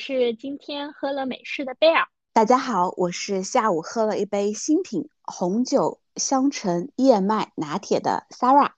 [0.00, 2.08] 是今天喝了美式的贝尔。
[2.32, 8.70] 大家好，我是下午喝了一杯新品红酒香橙燕麦拿铁的 Sarah。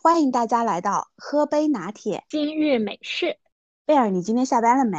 [0.00, 3.38] 欢迎大家来到喝杯拿铁今日美式。
[3.84, 4.98] 贝尔，你今天下班了没？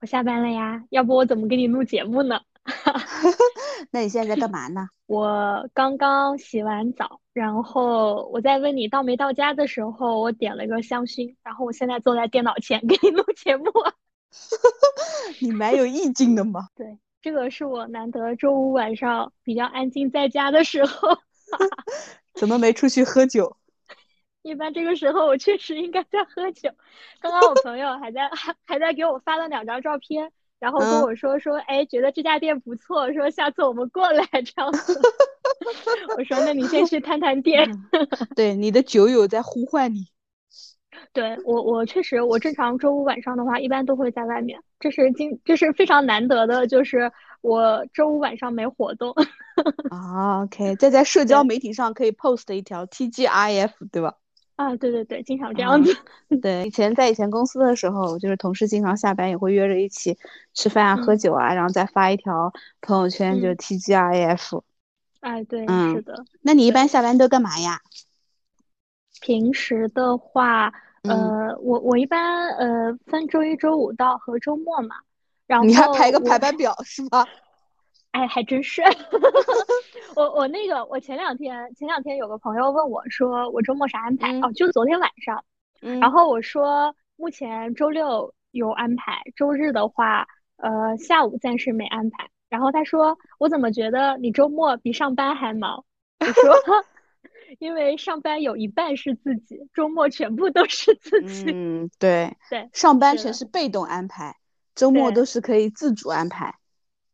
[0.00, 2.40] 我下班了呀，要不我怎么给你录节目呢？
[3.92, 4.88] 那你现在在干嘛呢？
[5.06, 13.70] 我刚刚洗完澡，然后我在问你到没到家的时候，我点了个香薰，然后我现在坐在电脑前 给你录节目。
[15.40, 16.68] 你蛮有意境的嘛。
[16.74, 21.18] 对，这个是我难得周五晚上比较安静在家的时候。
[22.34, 23.56] 怎么没出去喝酒？
[24.42, 26.70] 一般这个时候我确实应该在喝酒。
[27.20, 30.32] 刚刚我朋友还在还还在给我发了两张照片。
[30.60, 35.00] 然后跟我说说，哎，觉得这家店不错，说下次我们过来这样子。
[36.16, 37.64] 我说，那你先去探探店。
[38.34, 40.08] 对，你的酒友在呼唤你。
[41.12, 44.60] 对我，我确实，我正常周五晚上的话，一般都会在外面。
[44.78, 49.14] 这是今，这是非常难得的，就是我周五晚上没活动。
[49.90, 54.14] 啊， OK，再在社交媒体上可以 post 一条 TGIF，对吧？
[54.56, 55.96] 啊，对对对，经常这样子。
[56.42, 60.18] 对，以前在以前公司的时候，就是同事经常下班也会约着一起
[60.52, 64.62] 吃饭啊、喝酒啊，然后再发一条朋友圈，就 TGIF。
[65.20, 66.24] 哎，对，是的。
[66.42, 67.80] 那你一般下班都干嘛呀？
[69.20, 70.72] 平时的话，
[71.04, 74.96] 呃，我我一般呃分周一、周五到和周末嘛。
[75.46, 77.26] 然后你还排个排班表是吧？
[78.12, 78.82] 哎，还真是。
[80.16, 84.38] 我我那个，我前两天前两天有个朋友问我，说我周末啥安排？
[84.40, 85.44] 哦，就昨天晚上。
[86.00, 92.28] 然后我说，目前周六有安排，周日的话，呃，下午暂时没安排。
[92.48, 95.84] 然后他说，我怎么觉得你周末比上班还忙？
[96.20, 96.54] 我说，
[97.58, 101.50] 因为上班有一半是自己，周末全部都是自己。
[101.52, 104.36] 嗯，对对，上班全是被动安排，
[104.74, 106.54] 周末都是可以自主安排。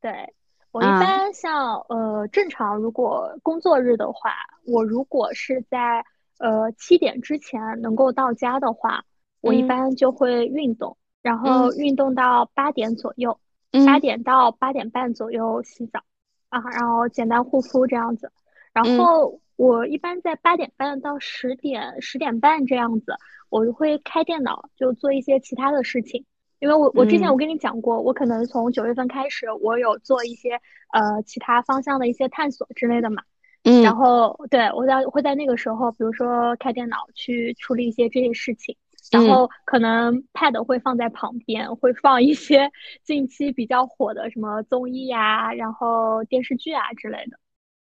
[0.00, 0.34] 对。
[0.72, 4.32] 我一般像呃正常，如果工作日的话，
[4.66, 6.04] 我如果是在
[6.40, 9.04] 呃七点之前能够到家的话，
[9.40, 13.38] 我一般就会运动，然后运动到八点左右，
[13.86, 16.00] 八点到八点半左右洗澡，
[16.48, 18.32] 啊，然后简单护肤这样子，
[18.72, 23.14] 然后我一般在八点半到十点十点半这样子，
[23.50, 26.24] 我就会开电脑就做一些其他的事情。
[26.60, 30.54] 因为我我之前我跟你讲过，我可能从九月份开始，我有做一些
[30.92, 33.22] 呃其他方向的一些探索之类的嘛。
[33.64, 33.82] 嗯。
[33.82, 38.74] 然后对我在会在那个时候，比如说开电脑去处理一些这些事情，
[39.12, 42.70] 然后可能 pad 会放在旁边，会放一些
[43.04, 47.38] 近期比较火的什么综艺呀，然后电视剧啊之类的。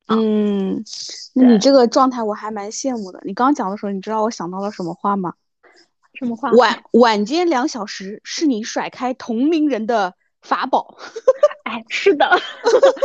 [0.08, 0.84] 嗯，
[1.34, 3.22] 那你这个状态我还蛮羡慕的。
[3.24, 5.34] 你刚讲的时候，你知道我想到了什么话吗？
[6.14, 6.52] 什么话？
[6.52, 10.98] 晚晚间两小时是你甩开同龄人的法宝。
[11.64, 12.30] 哎，是的，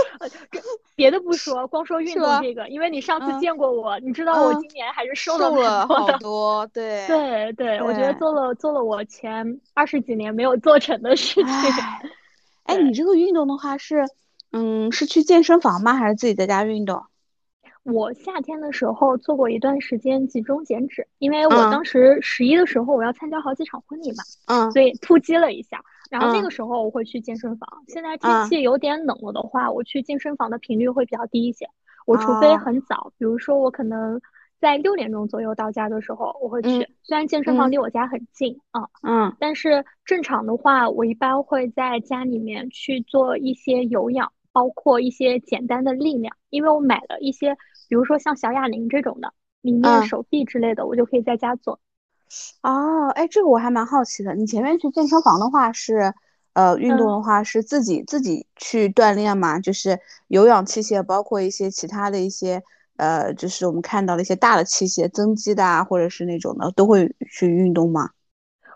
[0.96, 6.66] 别的不说，光说运动这个，因为你上次见过我，你知道我今年还是瘦了好多。
[6.74, 11.44] 对对对，我觉得做了做了我前二十几年没有做成的事情。
[12.64, 14.04] 哎，你这个运动的话是，
[14.56, 15.92] 嗯，是去健身房吗？
[15.94, 17.02] 还是自己在家运动？
[17.82, 25.80] 我夏天的时候做过一段时间集中减脂，因为我当时十一的时候我要参加好几场婚礼嘛，嗯，所以突击了一下。
[26.10, 27.68] 然后那个时候我会去健身房。
[27.88, 31.68] 现在天气有点冷了的话，我去健身房的频率会比较低一些。
[32.06, 34.20] 我除非很早，比如说我可能
[34.60, 36.88] 在六点钟左右到家的时候，我会去。
[37.02, 47.54] 虽然健身房离我家很近啊，嗯，但是正常的话，我一般会在家里面去做一些有氧，包括一些简单的力量，因为我买了一些。
[47.88, 51.78] 比如说像小哑铃这种的，里面手臂之类的，我就可以在家做。
[52.62, 54.34] 哦，哎，这个我还蛮好奇的。
[54.34, 56.14] 你前面去健身房的话是，
[56.54, 59.60] 呃，运动的话是自己自己去锻炼吗？
[59.60, 62.62] 就是有氧器械，包括一些其他的一些，
[62.96, 68.10] 呃，就是我们看到的一些大的器械，增肌的啊，或者是那种的，都会去运动吗？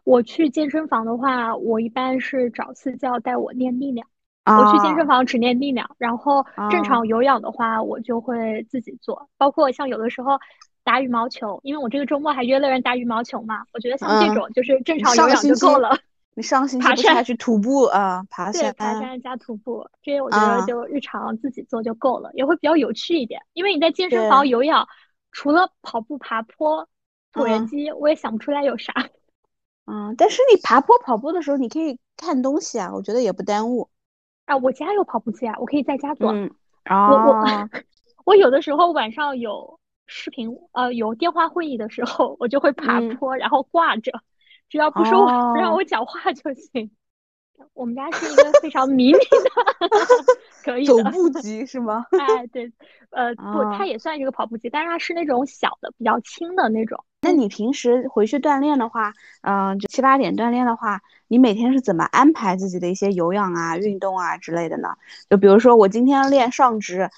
[0.05, 4.07] 我去健身房的话，我一般是找私教带我练力量。
[4.45, 9.29] 我去健身房只练力量，然后正常有氧的话，我就会自己做。
[9.37, 10.39] 包括像有的时候
[10.83, 13.65] 打羽毛球，因为我这个周末还约了人打羽毛球嘛。
[13.73, 15.97] 我觉得像这种就是正常有氧就够了。
[16.35, 18.25] 你上个星期不是还去徒步啊？
[18.31, 18.63] 爬山。
[18.63, 23.43] 对，爬山加徒步，这些我觉得就日常自己做就够了，也会比较有趣一点。
[23.53, 24.89] 因为你在健身房有氧，
[25.33, 26.89] 除了跑步、爬坡、
[27.35, 28.93] 椭圆机，我也想不出来有啥。
[29.87, 33.91] 嗯，但是你爬坡、跑步的时候，你可以看东西啊，我觉得也不耽误。
[34.51, 36.33] 啊，我家有跑步机啊，我可以在家做。
[36.33, 36.51] 嗯，
[36.85, 37.69] 我我
[38.27, 44.13] 我有的时候晚上有视频呃有电话会议的时候，我就会爬坡，然后挂着，
[44.69, 46.91] 只要不说不让我讲话就行。
[47.75, 49.89] 我们家是一个非常迷你的，
[50.65, 52.05] 可以走步机是吗？
[52.19, 52.71] 哎，对，
[53.11, 57.03] 呃，不，它也算一个跑步机，但是它是那种小的、比较轻的那种。
[57.23, 59.13] 那你平时回去锻炼的话，
[59.43, 64.89] 嗯，就七八点锻炼的话，你每天是怎么安排自己的一些有氧啊、运动啊之类的呢？
[65.29, 67.11] 就比如说我今天练上肢，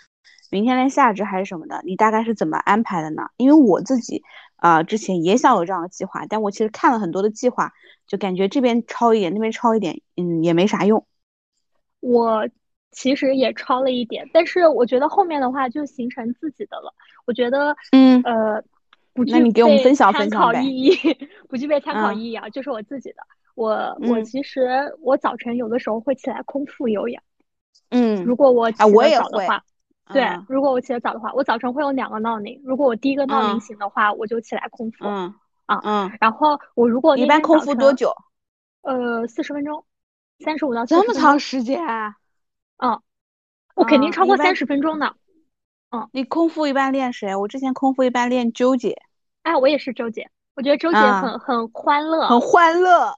[0.50, 3.28] 明天练下肢还是什么的，你大概是怎么安排的呢？
[3.36, 4.22] 因为我自己，
[4.62, 7.72] 呃，之前也想有这样的计划，但我其实看了很多的计划，
[8.06, 11.04] 就感觉这边抄一点，那边抄一点，嗯，也没啥用。
[12.00, 12.48] 我
[12.90, 16.94] 其实也抄了一点，但是我觉得后面的话就形成自己的了。
[17.26, 18.62] 我觉得，嗯，呃。
[19.14, 19.52] 不具备
[19.94, 20.96] 参考意义，
[21.46, 22.48] 不具备参考意义啊！
[22.48, 23.16] 就是我自己的，
[23.54, 27.22] 我我其实我早晨有的时候会起来空腹有氧，
[27.90, 29.62] 嗯，如果我起得早的话，
[30.12, 35.34] 对，如果我起得早的话，我早晨会有两个闹铃，如果我第一个闹铃醒的话，我就起来空腹，嗯
[35.66, 38.14] 啊嗯，然后我如果一般空腹多久？
[38.82, 39.84] 呃，四十分钟，
[40.40, 41.80] 三十五到这么长时间？
[42.78, 43.00] 嗯，
[43.76, 45.14] 我肯定超过三十分钟的。
[45.92, 47.36] 嗯，你空腹一般练谁？
[47.36, 49.00] 我之前空腹一般练周姐。
[49.44, 53.16] 哎，我也是周姐，我觉得周姐很很欢乐，很欢乐。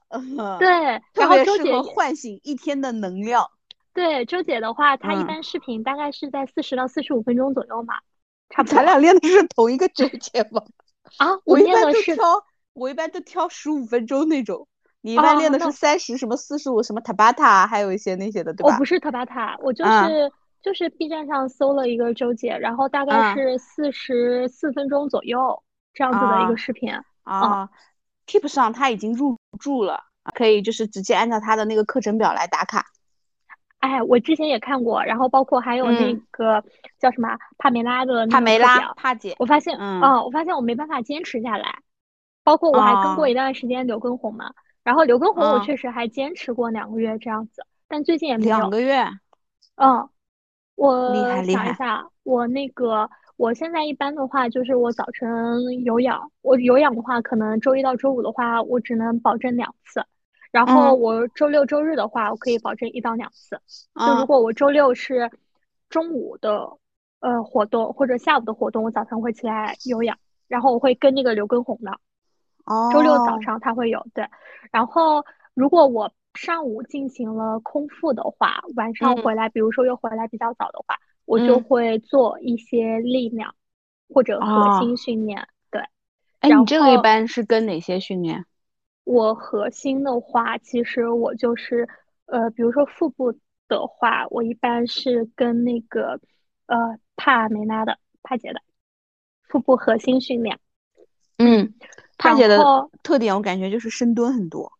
[0.59, 0.67] 对，
[1.15, 3.49] 然后周姐唤醒一天的能量。
[3.95, 7.95] 对，周姐的话，她一般视频大概是在四十到四十五分钟左右嘛，
[8.49, 8.75] 差不多。
[8.75, 10.61] 咱俩练的是同一个周姐吗？
[11.17, 12.43] 啊，我一般都挑，
[12.73, 14.67] 我一般都挑十五分钟那种。
[15.01, 18.73] 你一般练的是三十什么四十五什么塔巴塔，还有一些那些的，对吧？
[18.73, 20.31] 我不是塔巴塔，我就是。
[20.61, 25.61] 就是 B 站上搜了一个周姐，然后大概是四十四分钟左右
[25.93, 27.69] 这样子的一个视频啊。
[28.25, 32.83] Keep 上他已经入驻了，可以就是直接按照他的那个课程表来打卡。
[33.85, 36.63] 哎，我之前也看过，然后包括还有那个
[36.99, 41.79] 叫什么帕梅拉的帕梅拉帕姐，我发现，嗯，我发现我没办法坚持下来。
[42.43, 44.51] 包括我还跟过一段时间刘畊宏嘛，
[44.83, 49.03] 然后刘畊宏我确实还坚持过两个月这样子，但最近也没有两个月，
[49.75, 50.09] 嗯。
[50.77, 51.13] 我
[51.45, 60.05] 想一下，我那个，我现在一般的话就是我早晨有氧，我有氧的话，可能周一到周五的话，我只能保证两次，
[60.55, 63.59] 然后我周六周日的话，我可以保证一到两次。
[63.99, 65.29] 就如果我周六是
[65.89, 66.65] 中午的
[67.19, 70.17] 呃活动或者下午的活动，我早晨会起来有氧，
[70.47, 71.91] 然后我会跟那个刘畊宏的，
[72.65, 74.25] 哦，周六早上他会有对，
[74.71, 76.11] 然后如果我。
[76.37, 83.55] 上午进行了空腹的话，晚上回来，比如说又回来比较早的话，我就会做一些力量
[84.09, 85.47] 或者核心训练。
[85.71, 85.79] 对，
[86.41, 88.43] 哎，你这个一般是跟哪些训练？
[89.05, 91.87] 我核心的话，其实我就是
[92.25, 93.31] 呃，比如说腹部
[93.67, 96.19] 的话，我一般是跟那个
[96.65, 98.61] 呃帕梅拉的帕姐的
[99.47, 100.59] 腹部核心训练。
[101.37, 101.73] 嗯，
[102.17, 102.57] 帕姐的
[103.03, 104.73] 特点我感觉就是深蹲很多。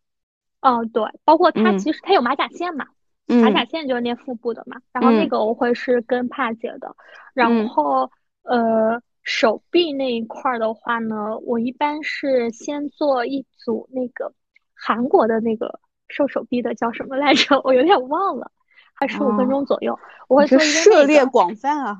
[0.60, 2.86] 哦，对，包括她其实她有马甲线嘛，
[3.26, 6.96] 马甲线就是练腹部的嘛，然后那个我会是跟帕姐的，
[7.32, 8.10] 然后
[8.42, 14.32] 呃手臂那一块的话呢，我一般是先做一组那个
[14.72, 18.50] 韩国的那个瘦手臂的叫什么来着， 我有点忘了，
[18.94, 21.98] 还十五分钟左右， 我会做一个涉猎广泛啊，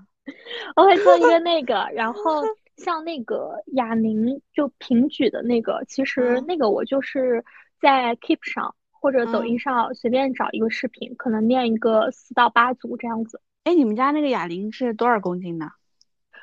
[0.76, 2.42] 我会做一个那个，然后
[2.76, 7.44] 像那个哑铃就平举的那个，其实那个我就是。
[7.78, 13.42] 在 Keep 上或者抖音上随便找一个视频，可能练一个四到八组这样子。
[13.64, 15.70] 哎，你们家那个哑铃是多少公斤的？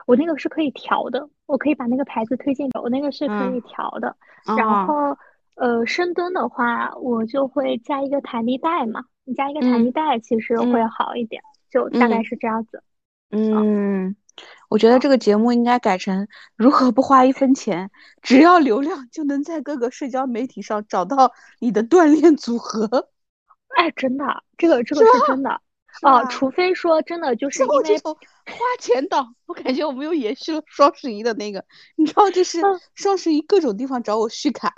[0.06, 4.16] 我那个是可以调的，我可以把那个牌子推荐给我那个是可以调的。
[4.58, 5.18] 然后，
[5.56, 12.84] 呃，深蹲的话，我就会加一个弹力带嘛，你加一个弹力带其实会好一点，就大概是这样子。
[13.32, 14.16] 嗯。
[14.68, 17.92] 我觉得这个节目应该改成如何不花一分钱，
[18.24, 23.10] 只要流量就能在各个社交媒体上找到你的锻炼组合。
[23.78, 25.62] 哎，真的，这个这个是真的
[26.02, 26.26] 哦。
[26.32, 28.02] 除非说真的就是因为
[28.46, 31.64] 花钱党，我感觉我们又延续了双十一的那个，
[31.96, 32.60] 你知道，就是
[32.96, 34.74] 双十一各种地方找我续卡。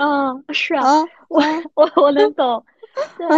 [0.00, 1.40] 嗯，是啊， 我
[1.74, 2.64] 我我能懂。
[3.16, 3.28] 对，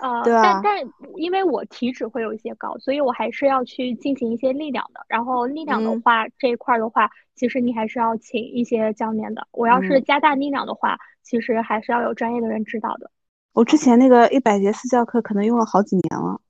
[0.00, 0.78] 啊，但但
[1.16, 5.04] 因为我体脂会有一些高，所以我还是要去进行一些力量的。
[5.06, 9.46] 然后力量的话，这一块的话，其实你还是要请一些教练的。
[9.50, 13.10] 我要是加大力量的话，其实还是要有专业的人指导的。
[13.52, 16.40] 我之前那个一百节私教课可能用了好几年了，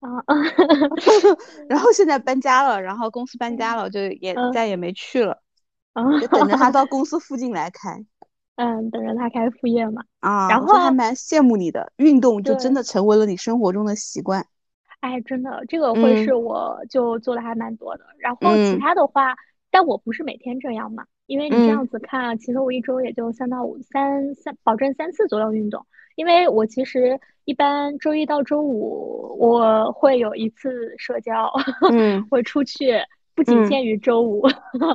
[0.00, 0.08] 啊，
[1.68, 5.42] 然后现在搬家了，然后公司搬家了，就也再也没去了，
[6.20, 8.04] 就等着他到公司附近来开。
[8.56, 10.02] 嗯，等着他开副业嘛。
[10.20, 14.46] 啊，然后还蛮羡慕你的，运动就真的成为了你生活中的习惯。
[15.00, 18.04] 哎，真的，这个会是我就做的还蛮多的。
[18.18, 19.36] 然后其他的话，
[19.70, 21.06] 但我不是每天这样嘛。
[21.28, 25.86] 因为你这样子看啊，其实我一周也就三到五三三，保证三次左右运动。
[26.16, 31.52] 因为我其实一般周一到周五我会有一次社交，
[31.92, 32.94] 嗯，会出去，
[33.36, 34.48] 不仅限于周五，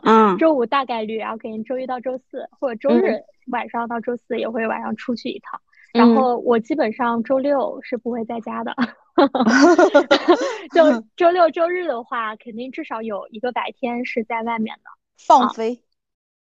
[0.03, 3.21] 嗯， 周五大概率，然后可能周一到周四或者周日
[3.51, 5.61] 晚上到周四也会晚上出去一趟。
[5.93, 8.75] 然后我基本上周六是不会在家的，
[10.73, 15.53] 就周六周日的话，肯定至少有一个白天是在外面的放。
[15.53, 15.79] 飞。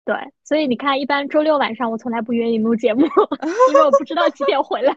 [0.04, 3.02] 对，所以你看，一般周六晚上我从来不约你录节目，
[3.71, 4.97] 因为我不知道几点回来。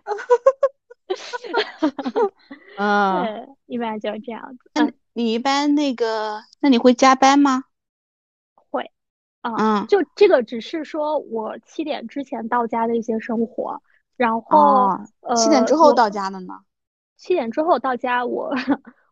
[2.77, 4.71] 嗯，对，一般就是这样子。
[4.73, 7.65] 嗯，你一般那个，那你会加班吗？
[8.55, 8.89] 会。
[9.41, 13.81] 嗯，就这个只是说我七点之前到家的一些生活。
[14.15, 16.53] 然后，呃，七点之后到家的呢？
[17.17, 18.53] 七点之后到家， 我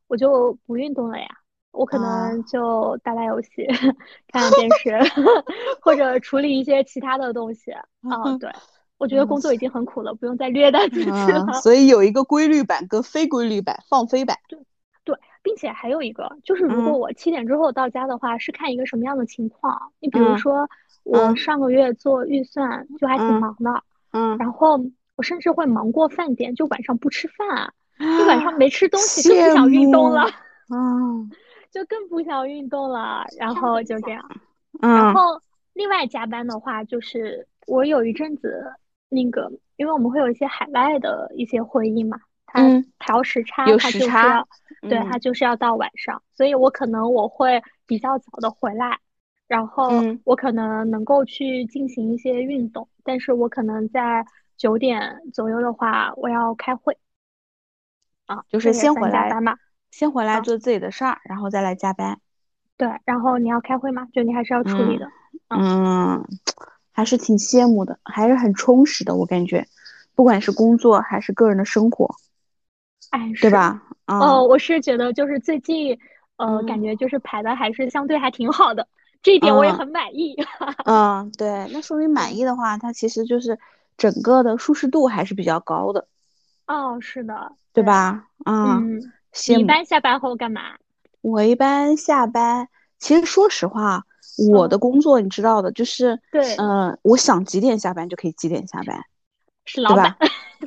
[0.08, 1.28] 我就不运动了呀。
[1.72, 3.66] 我可能就打打游戏、
[4.28, 4.98] 看 看电 视，
[5.82, 7.72] 或者处理一些其他的东西。
[7.72, 8.52] 啊，对，
[8.98, 11.46] 我觉得工作已经很苦了，不用再虐待自己了。
[11.62, 14.38] 所以有一个规律版跟非规律版，放飞版。
[14.48, 14.60] 对
[15.04, 19.92] 对，并且还有一个就是，如果我七点之后到家的话，是看一个什么样的情况。
[20.00, 20.70] 你比如说，
[21.04, 23.84] 我上个月做预算就还挺忙的。
[24.14, 24.80] 嗯，然后
[25.16, 30.30] 我甚至会忙过饭点，就晚上不吃饭，就晚上没吃东西，就不想运动了，
[30.70, 31.32] 嗯，
[31.72, 34.30] 就更不想运动了，然后就这样，
[34.82, 35.42] 嗯，然后
[35.74, 38.74] 另外加班的话，就是我有一阵子
[39.10, 42.62] 那个，因为我们会有一些海外的一些会议嘛，它
[43.00, 44.48] 调时差，它就是要，
[44.82, 49.00] 对，它就是要到晚上，所以我可能我会比较早的回来。
[49.48, 49.90] 然后
[50.24, 54.26] 我可能能够去进行一些运动，但是我可能在
[54.56, 56.98] 九点左右的话，我要开会。
[58.28, 59.58] 啊，就是先回来嘛，
[59.92, 62.20] 先回来做自己的事儿，然后再来加班。
[62.78, 65.08] 对，然后你要开会吗，就你还是要处理的。
[65.50, 66.26] 嗯，
[66.92, 69.68] 还是挺羡慕的，还是很充实的，我感觉，
[70.16, 72.16] 不管是工作还是个人的生活，
[73.12, 73.84] 哎，对吧？
[74.08, 76.00] 哦，我是觉得就是最近，
[76.38, 78.88] 呃，感觉就是排的还是相对还挺好的。
[79.22, 80.36] 这一点我也很满意。
[80.86, 83.60] 嗯，对，那说明满意的话，它其实就是
[83.98, 86.08] 整个的舒适度还是比较高的。
[86.66, 88.28] 哦，是的，对吧？
[88.46, 89.12] 嗯，
[89.48, 90.62] 你一般下班后干嘛？
[91.22, 92.68] 我一般下班，
[93.00, 94.06] 其实说实话，
[94.52, 99.04] 我的工作你知道的，就是对，嗯，我想几点下班就可以几点下班，
[99.66, 100.16] 是老板。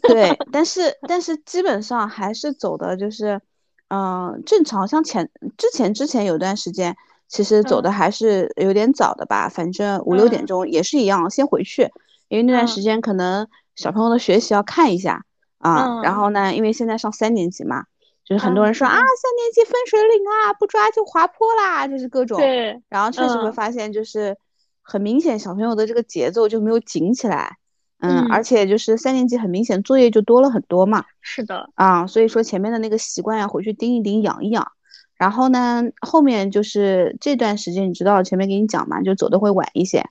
[0.02, 3.40] 对， 但是但是基本上还是走的就是，
[3.88, 4.87] 嗯，正常。
[4.87, 6.97] 像前之前之前有段时间。
[7.26, 11.90] 其实走的还是有点早的吧，反正五六点钟也是一样，先回去，
[12.28, 15.25] 因为那段时间可能小朋友的学习要看一下
[15.59, 16.02] 啊。
[16.02, 17.87] 然后呢，因为现在上三年级嘛，
[18.24, 22.38] 就是很多人说啊，三年级分水岭啊，不抓就滑坡啦，就是各种。
[22.38, 22.80] 对。
[22.88, 24.36] 然后确实会发现，就是
[24.82, 27.58] 很明显小朋友的这个节奏就没有紧起来，
[28.00, 31.04] 嗯，而且就是三年级很明显作业就多了很多嘛。
[31.20, 31.68] 是的。
[31.74, 34.72] 啊，所以说前面的那个习惯要，回去盯一盯，养一养。
[35.16, 40.04] 然后呢，后面就是这段时间，你知道前面给你讲嘛，就走的会晚一些。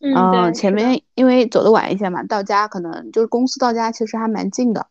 [0.00, 4.88] 嗯，前面因为走的晚一些嘛，到家可能就是公司到家其实还蛮近的，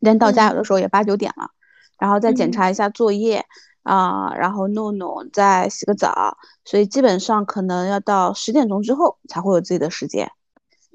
[0.00, 1.50] 但到家有的时候也八九点了，
[1.98, 3.44] 然后再检查一下作业
[3.82, 10.30] 啊，然后弄弄，再洗个澡，所以基本上可能要到十点钟之后才会有自己的时间。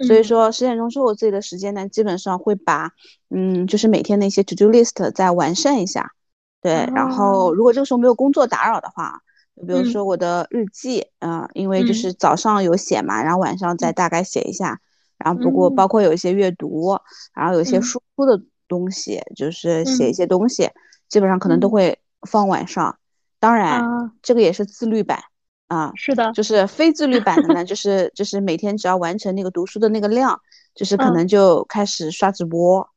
[0.08, 2.92] 所以说十点钟之后自己的时间呢，基本上会把
[3.30, 6.12] 嗯，就是每天的一些 to do list 再完善一下。
[6.60, 9.22] 对，然后如果这个时候没有工作打扰的话，
[9.56, 14.80] 就比如说我的日记，嗯，因为就是早上有写嘛，然后晚上再大概写一下，
[15.18, 16.98] 然后不过包括有一些阅读，
[17.34, 20.70] 然后有一些输出的东西，就是写一些东西，
[21.12, 22.98] 基本上可能都会放晚上。
[23.40, 25.20] 当然，这个也是自律版
[25.68, 30.42] 啊，是的，就是非自律版的呢，就是就是每天只要完成那个读书的那个量，
[30.74, 32.90] 就是可能就开始刷直播，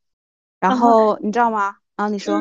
[0.58, 1.76] 然后你知道吗？
[1.96, 2.40] 啊，你说。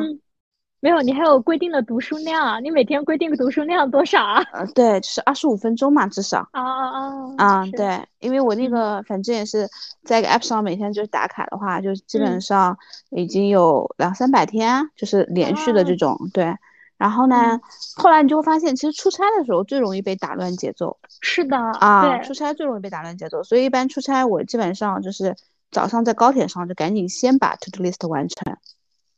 [0.84, 2.60] 没有，你还有规定的读书量啊？
[2.60, 4.42] 你每天规定的读书量多少啊？
[4.52, 6.46] 呃，对，就是二十五分钟嘛，至少。
[6.52, 7.46] 啊啊啊！
[7.46, 9.66] 啊，对，因为我那个反正也是
[10.04, 12.76] 在一个 app 上，每天就是打卡的话，就基本上
[13.08, 16.18] 已经有两三百天，就是连续的这种。
[16.34, 16.54] 对。
[16.98, 17.58] 然后呢，
[17.96, 20.98] 后来你就会发现，其实出差的时候最容易被打乱节奏。
[21.22, 21.56] 是的。
[21.56, 25.34] 啊，出差最容易被打乱节奏，所以一般出差我基本上就是
[25.70, 28.54] 早上在高铁上就赶紧先把 to do list 完成。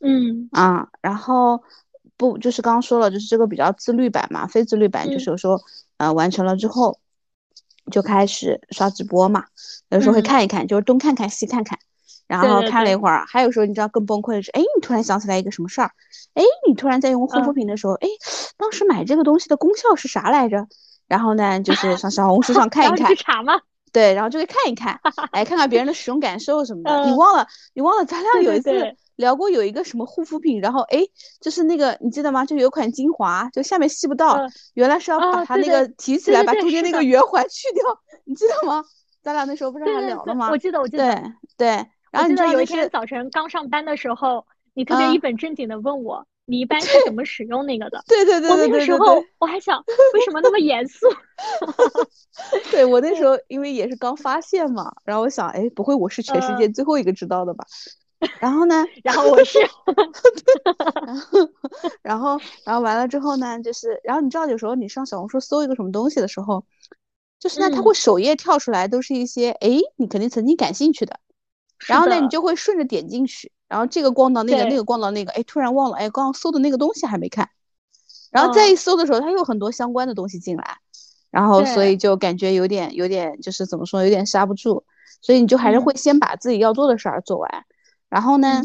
[0.01, 1.63] 嗯啊，然后
[2.17, 5.59] 不就是刚刚说了，就是这个比较自律版嘛，非自律版就是有时候
[5.97, 6.99] 呃完成了之后
[7.91, 9.45] 就开始刷直播嘛，
[9.91, 11.79] 有时候会看一看，就是东看看西看看，
[12.27, 15.91] 然后看了一会儿，还有时候你知道更崩溃的是，哎，你突然想起来一个什么事儿，
[16.35, 18.09] 哎，你突然在用护肤品的时候，哎，
[18.57, 20.67] 当时买这个东西的功效是啥来着？
[21.07, 23.61] 然后呢，就是上小红书上看一 看，去查吗？
[23.93, 25.01] 对，然后就会看一看，
[25.31, 27.05] 哎，看看别人的使用感受什么的。
[27.07, 31.01] 你忘了，你忘了，咱俩有一次聊过有一个什么护肤品，然后哎，
[31.41, 32.45] 就是那个你记得吗？
[32.45, 34.39] 就有款精华，就下面吸不到，
[34.75, 37.83] 原来是要把它那个提起来，把中间那个圆环去掉，
[38.25, 38.85] 你记得吗？
[39.23, 40.51] 咱俩那时候不是还聊了吗？
[40.51, 41.05] 我记得，我记得。
[41.05, 41.69] 对对，
[42.13, 46.27] 然后你知道有一天早晨刚上班的时候，你特别一本正经的问我。
[46.49, 48.01] 你一般是怎么使用那个的？
[48.07, 48.51] 对对对对对。
[48.51, 49.83] 我那个时候我还想，
[50.15, 51.09] 为什么那么严肃？
[52.71, 57.65] 对我那时 候因为也是刚发现嘛，然后我想，哎，不会我是全世界最后一个知道的吧？
[58.41, 58.85] 然后呢？
[59.05, 59.59] 然后我是。
[61.05, 61.51] 然后，
[62.03, 66.65] 然后，然后完了之后呢，就是，然后你知道，有时候你上小红书搜一个什么东西的时候，
[67.39, 71.21] 就是呢，它会首页跳出来都是一些，哎，你肯定曾经感兴趣的，
[71.87, 73.53] 然后呢，你就会顺着点进去。
[73.69, 77.51] 然后这个逛到那个，那个逛到那个，哎，突然忘了，哎，刚刚搜的那个东西还没看，
[78.31, 80.79] 然后再一搜的时候，它又很多相关的东西进来，
[81.33, 84.85] 然后所以就感觉有点有点就是怎么说，有点刹不住，
[85.21, 87.65] 所以你就还是会先把自己要做的事儿做完，
[88.09, 88.63] 然后呢，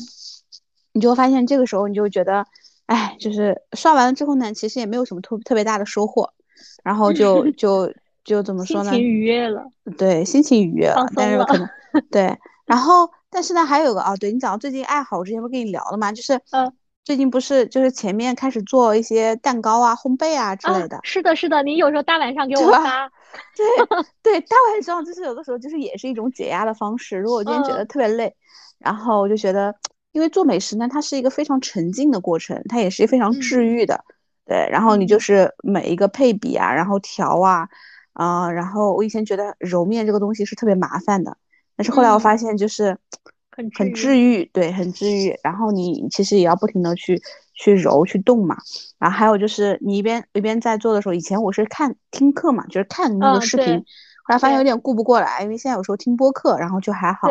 [0.94, 2.46] 你就会发现这个时候你就觉得，
[2.86, 6.30] 哎，就是刷完了之后呢，其实也没有什么特特别大的收获，
[6.84, 7.94] 然后就 就
[8.24, 8.92] 就怎么说呢？
[8.92, 9.66] 心情愉悦了，
[9.98, 11.68] 对，心情愉悦了，但是可能
[12.12, 13.10] 对，然后。
[13.34, 16.12] 但是呢，还有个啊，对你讲到最近爱好，我之前不跟你聊了吗？
[16.12, 16.70] 就是嗯，
[17.06, 21.00] 最近不是就是前面开始做一些蛋糕啊、烘焙啊之类的。
[21.04, 23.10] 是的，是的，你有时候大晚上给我发。
[23.56, 23.66] 对
[24.22, 27.18] 对，大晚上就是有的时候就是也是一种解压的方式。
[27.18, 28.36] 如果我今天觉得特别累，
[28.84, 29.76] 然后我就觉得，
[30.12, 34.04] 因为做美食呢，它是一个非常沉浸的过程，它也是非常治愈的。
[34.46, 37.70] 对，然后你就是每一个配比啊，然后调啊，
[38.14, 41.38] 啊，然后我以前觉得揉面这个东西是特别麻烦的。
[41.78, 42.98] 但是后来我发现，就是
[43.52, 45.34] 很很治愈，对，很治愈。
[45.44, 47.22] 然后你其实也要不停的去
[47.54, 48.58] 去揉去动嘛。
[49.00, 53.78] 然后还有就是你一边一边在做的时候，以前我是看听课嘛，就是看那个视频。
[54.24, 57.30] 后来发现有点顾不过来，因为现在有时候听播客，然后就还好。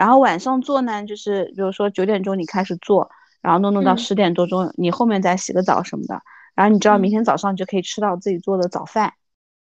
[0.00, 3.10] 然后晚上做呢，就是比如说九点钟你开始做，
[3.42, 6.22] 然后弄弄到十点多钟，你后面再洗个澡什么的。
[6.54, 9.12] 然后你知道明天早上就可以吃到自己做的早饭。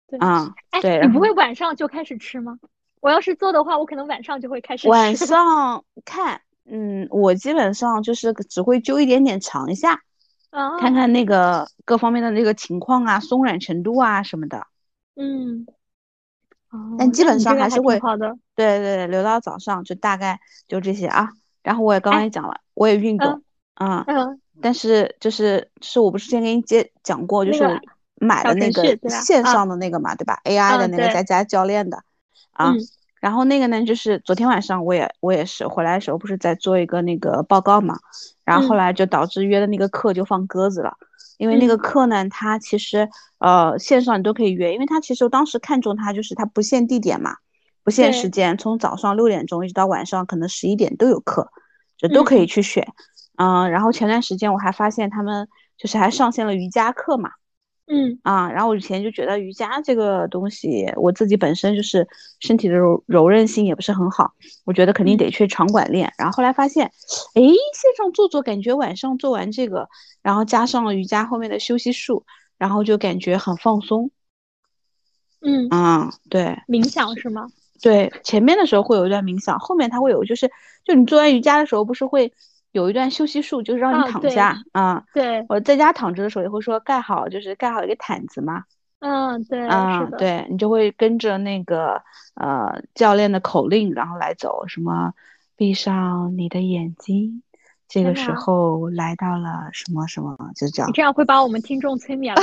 [0.09, 0.99] 对啊，对。
[0.99, 2.59] 你不会晚上就开始吃吗？
[2.99, 4.89] 我要是做的话，我可能晚上就会开始吃。
[4.89, 10.01] 晚 上看，嗯，我基本上就是只会揪一点点尝一下，
[10.81, 14.67] 看看那个各方面的那个情况啊，松软程度啊什么的。
[15.15, 15.65] 嗯，
[16.71, 18.35] 哦但基本上还是会好的。
[18.55, 21.29] 对对对，留到早上就大概就这些啊。
[21.63, 23.41] 然后我也刚刚也讲了，我也运动，
[23.75, 27.81] 嗯嗯，但是就是是我不是之前给你接讲过，就是
[28.15, 32.03] 买的那个线上的那个嘛，对吧？AI 的那个在家教练的。
[32.51, 32.73] 啊，
[33.19, 37.97] 然后那个呢，就是昨天晚上我也我也是回来的时候不是在做一个那个报告嘛，
[38.45, 40.95] 然后后来就导致约的那个课就放鸽子了，
[41.37, 47.35] 因为那个课呢，它其实呃线上你都可以约，因为它其实我当时看中它就是它不限地点嘛，
[47.85, 51.51] 不限时间，从早上六点钟一直到晚上可能十一点都有课，
[51.97, 52.85] 就都可以去选，
[53.37, 57.29] 嗯，然后前段时间我还发现他们就是还上线了瑜伽课嘛。
[57.87, 62.07] 嗯啊，然后我以前就觉得瑜伽这个东西，我自己本身就是
[62.39, 66.11] 身体的柔柔韧性也不是很好，我觉得肯定得去场馆练。
[66.17, 66.87] 然后后来发现，
[67.35, 69.87] 哎，线上做做，感觉晚上做完这个，
[70.23, 72.25] 然后加上了瑜伽后面的休息术，
[72.57, 74.09] 然后就感觉很放松。
[75.41, 77.45] 嗯啊，对，冥想是吗？
[77.81, 80.51] 对，前面的时候会有一段冥想，后面它会有，就是
[80.83, 82.33] 就你做完瑜伽的时候，不是会。
[82.71, 85.01] 有一段休息术，就是让你躺下啊。
[85.13, 88.65] 对，我在家躺着的时候也会说盖好，就是盖好一个毯子嘛。
[88.99, 95.13] 嗯，对，嗯，对你就会跟着那个呃教练的口令，然后来走，什么
[95.55, 97.43] 闭上你的眼睛，
[97.87, 100.89] 这个时候来到了什么什么，就这样。
[100.89, 102.41] 你这样会把我们听众催眠吗？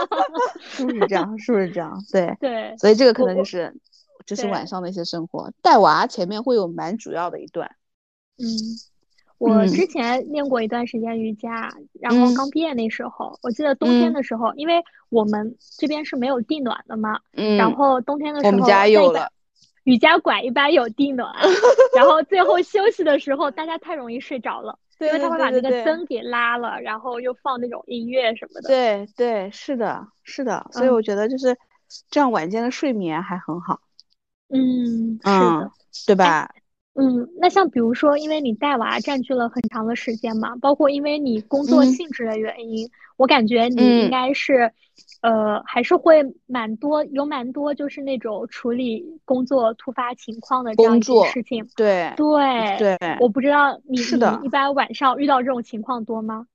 [0.64, 1.38] 是不是这样？
[1.38, 2.02] 是不是这样？
[2.10, 3.76] 对对，所以这个可能就是
[4.26, 5.50] 就是晚上的一些生活。
[5.62, 7.76] 带娃前面会有蛮主要的一段，
[8.38, 8.44] 嗯。
[9.38, 17.20] 我之前练过一段时间瑜伽，然后刚毕业那时候，我记得冬天的时候，因为我们这边是没有地暖的嘛，
[17.58, 19.30] 然后冬天的时候，我们家有了
[19.84, 21.34] 瑜伽馆，一般有地暖，
[21.94, 28.68] 然后最后休息的时候，大家太容易睡着了，因为他会把那个灯给拉了，然后又放那种音乐什么的。
[28.68, 31.58] 对对，是的，是的，所以我觉得就是
[32.08, 33.80] 这样，晚间的睡眠还很好。
[34.48, 35.70] 嗯，是的，
[36.06, 36.50] 对吧？
[36.94, 44.72] 嗯，那像比如说，因为你带娃占据了很长的时间嘛，包括因为你工作性质的原因，我感觉你应该是，
[45.20, 51.68] 呃，还是会蛮多，有蛮多就是那种处理工作突发情况的这样一些事情。
[51.76, 56.46] 对对对，我不知道你是的，一般晚上遇到这种情况多吗？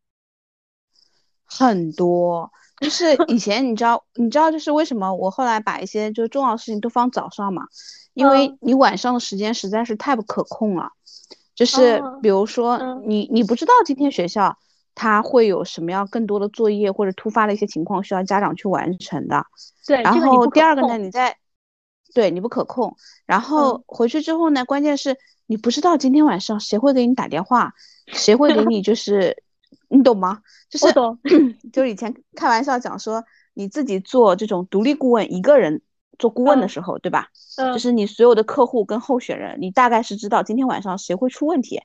[1.45, 2.51] 很多，
[2.82, 7.63] 就是以前你知道，你知道就是为什么我后来把一些就重要的事情都放早上嘛？
[8.13, 10.89] 因为你晚上的时间实在是太不可控了。
[11.56, 14.58] 就是比如说你你不知道今天学校
[14.96, 19.46] 他会有什么样更多的作业或者突发的一些情况需要家长去完成的。
[19.86, 21.38] 对，然后第二个呢，你在
[22.15, 27.74] 对你不可控，然后回去之后呢，关键是你不知道今天晚上谁会给你打电话，
[28.08, 29.44] 谁会给你就是
[29.89, 30.41] 你懂吗？
[30.69, 31.19] 就是懂，
[31.73, 35.81] 就是以前开玩笑讲说你自己做这种独立顾问一个人。
[36.19, 37.29] 做顾问的时候，对吧？
[37.57, 41.81] 嗯，就是你所有的客户跟候选人，你大概是知道今天晚上谁会出问题，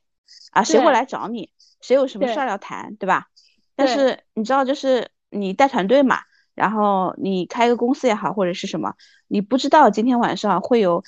[0.51, 1.49] 啊，谁会来找你，
[1.81, 3.29] 谁有什么事儿要谈，对吧？
[3.75, 6.19] 但是你知道，就是你带团队嘛，
[6.55, 8.93] 然后你开个公司也好，或者是什么，
[9.27, 11.03] 你不知道今天晚上会有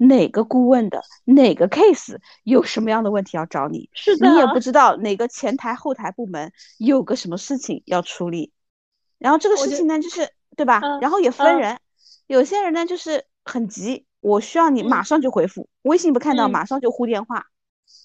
[0.00, 8.50] 哪个顾问的哪个 case 有什么样的问题要找你，是的，你也不知道哪个前台后台部门有个什么事情要处理，
[9.18, 10.80] 然后这个事情呢，就是对吧？
[11.02, 11.78] 然后也分人。
[12.26, 17.44] 有些人呢，就是很急，我需要你马上就回复，微信不看到马上就呼电话。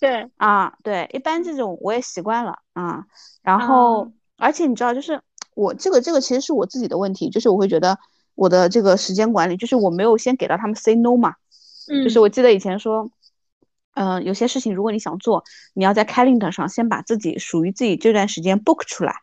[0.01, 3.05] 对啊，对，一般这种我也习惯了啊。
[3.41, 5.21] 然后，而且你知道，就是
[5.55, 7.97] 我这个这个其实是我自己的问题，就是我会觉得
[8.33, 11.35] 我的这个时间管理，就是我没有先给到他们 say no 嘛。
[11.87, 12.03] 嗯。
[12.03, 13.09] 就是我记得以前说，
[13.93, 15.43] 嗯，有些事情如果你想做，
[15.73, 19.15] 你要在 calendar 上先把自己属于自己这段时间 book 出来。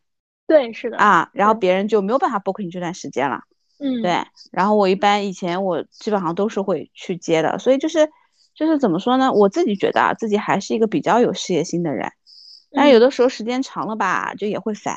[0.47, 0.97] 对，是的。
[0.99, 3.43] 啊，然后别人就没有办法 book 你这段时间了。
[3.79, 8.09] 嗯，对，然后我一般以前我基本上都是会去接的，所以就是
[8.55, 9.33] 就是怎么说呢？
[9.33, 12.13] 我自己觉得啊，自己还是一个比较有事业心的人，
[12.71, 14.97] 但有的时候时间长了吧，就也会烦。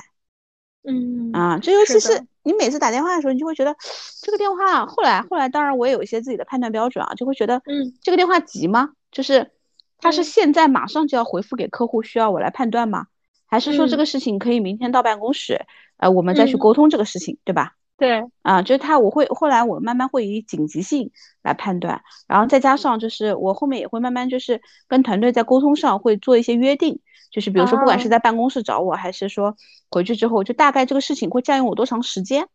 [0.83, 3.75] 嗯啊，这尤其是你每次打电话的时候，你就会觉得
[4.21, 8.91] 这个电话后来后来，当然我也有一些自己的判断标准啊，就会觉得嗯，这个电话急吗？
[9.11, 9.51] 就是
[9.97, 13.07] 他是现在马上就要回复给客户，需要我来判断吗？
[13.47, 15.65] 还是说这个事情可以明天到办公室，
[15.97, 17.73] 呃，我们再去沟通这个事情，对吧？
[17.97, 26.99] 对啊，就是他，我会后来我慢慢会以紧急性来判断，然后再加上就是我后面也会慢慢就是跟团队在沟通上会做一些约定，
[27.31, 29.55] 就是比如说不管是在办公室找我，还是说
[29.89, 32.49] 回去之后，就大概这个事情会占用我多长时间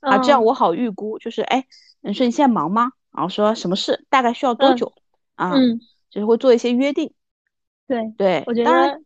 [0.00, 1.18] 啊，这样我好预估。
[1.18, 1.66] 就是哎，
[2.00, 2.92] 你说你现在忙吗？
[3.12, 4.94] 然后说什么事，大概需要多久
[5.34, 5.52] 啊？
[5.54, 7.12] 嗯，就是会做一些约定。
[7.86, 8.98] 对对，我觉得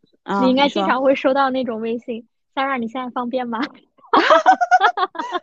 [0.42, 3.60] 你应该经常会收到那种微信，Sarah，你现在方便吗？
[4.12, 5.40] 哈哈哈哈哈！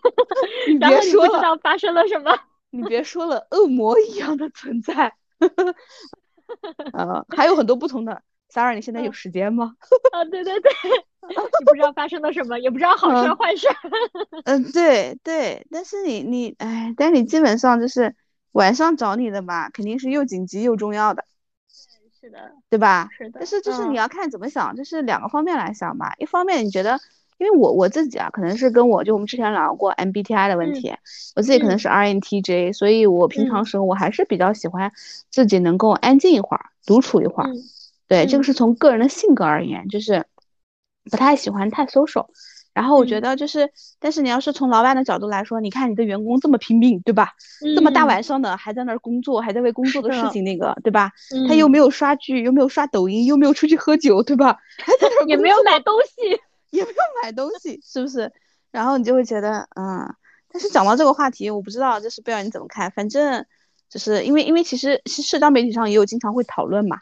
[0.68, 2.38] 你别说了，发生了什么？
[2.70, 5.14] 你别说了，恶魔一样的存在。
[6.92, 8.22] 呃，还有很多不同的。
[8.52, 9.76] Sarah，你现在有时间吗？
[10.12, 10.70] 啊，对对对，
[11.28, 13.66] 你不知道发生了什么，也不知道好事坏事。
[14.44, 18.14] 嗯，对对，但是你你哎，但是你基本上就是
[18.52, 21.24] 晚上找你的吧，肯定是又紧急又重要的。
[22.20, 23.08] 是的，对吧？
[23.16, 23.40] 是的。
[23.40, 26.14] 但是就是你要看怎么想，就是两个方面来想吧。
[26.18, 26.98] 一方面你觉得。
[27.38, 30.94] 因为我我自己啊，可能是跟我就我们之前聊过 MBTI 的问题，
[31.34, 34.90] 我自己可能是 INTJ，所以我平常时候我还是比较喜欢
[35.30, 37.50] 自己能够安静一会儿，独处一会儿。
[38.08, 40.24] 对，这个是从个人的性格而言，就是
[41.10, 42.26] 不太喜欢太 social。
[42.72, 47.32] 然后我觉得就是，但是你要是从老板的角度来说，你看你的员工这么拼命，对吧？
[47.74, 51.10] 这么大晚上的还在那儿工作，还在为工作的事情那个，对吧？
[51.48, 54.58] 他又没有刷剧，又没有刷抖音，又没有出去喝酒，对吧？
[54.78, 56.38] 还在那儿也没有买东西。
[56.70, 58.32] 也不用买东西，是不是？
[58.70, 60.14] 然后你就会觉得，嗯。
[60.48, 62.90] 但是讲到这个话题，我不知道，就是不知道你怎么看。
[62.90, 63.44] 反正
[63.90, 66.98] 就是因为，因为其实社交媒体上也有经常会讨论嘛，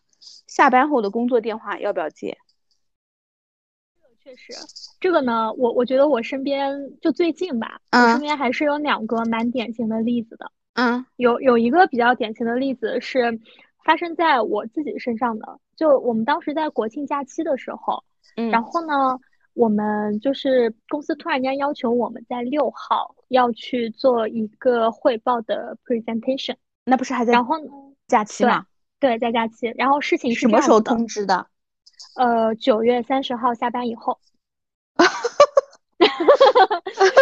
[0.49, 2.37] 下班后的工作电话要不要接？
[4.25, 4.53] 确实，
[4.99, 10.51] 这个呢，我我觉得我身边就最近吧，我身边还是有两个蛮典型的例子的。
[10.73, 13.39] 嗯，有有一个比较典型的例子是
[13.85, 18.03] 发生在我自己身上的，就我们当时在国庆假期的时候。
[18.37, 19.21] 嗯然后呢，
[19.55, 27.71] 我们就是公司突然间要求我们在六号要去做一个汇报的 presentation，那不是还在然后呢
[28.09, 28.67] 假期吗？
[28.99, 29.73] 对，在假期。
[29.77, 31.47] 然后事情是什么时候通知的？
[32.17, 34.19] 呃，九月三十号下班以后。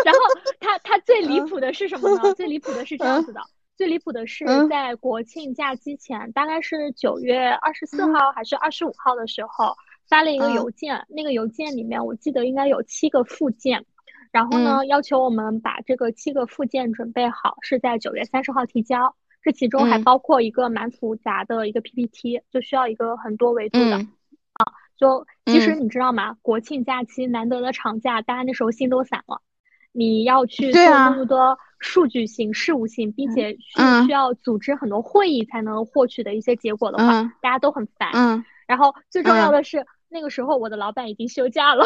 [0.04, 0.20] 然后
[0.58, 2.34] 他他最离谱的是什么呢？
[2.34, 3.40] 最离谱的是 这样子的，
[3.76, 9.76] 最离谱的是在国庆假期前，大概是九月二十四号还是二十五号的时候。
[10.08, 13.84] 发了一个邮件，那个邮件里面我记得应该有七个附件，
[14.30, 19.14] 然后呢要求我们把这个七个附件准备好，是在九月三十号提交。
[19.44, 24.72] 这其中还包括一个蛮复杂的一个 PPT，就需要一个很多维度的啊。
[24.96, 26.36] 就其实你知道吗？
[26.42, 29.42] 国庆假期难得的长假，大家那时候心都散了。
[29.90, 38.10] 你要去做那么多数据性、事务性，并且需需要组织很多会议才能获取的一些结果的话，大家都很烦。
[38.14, 38.44] 嗯。
[38.66, 41.84] 然后最重要的是，那个时候我的老板已经休假了。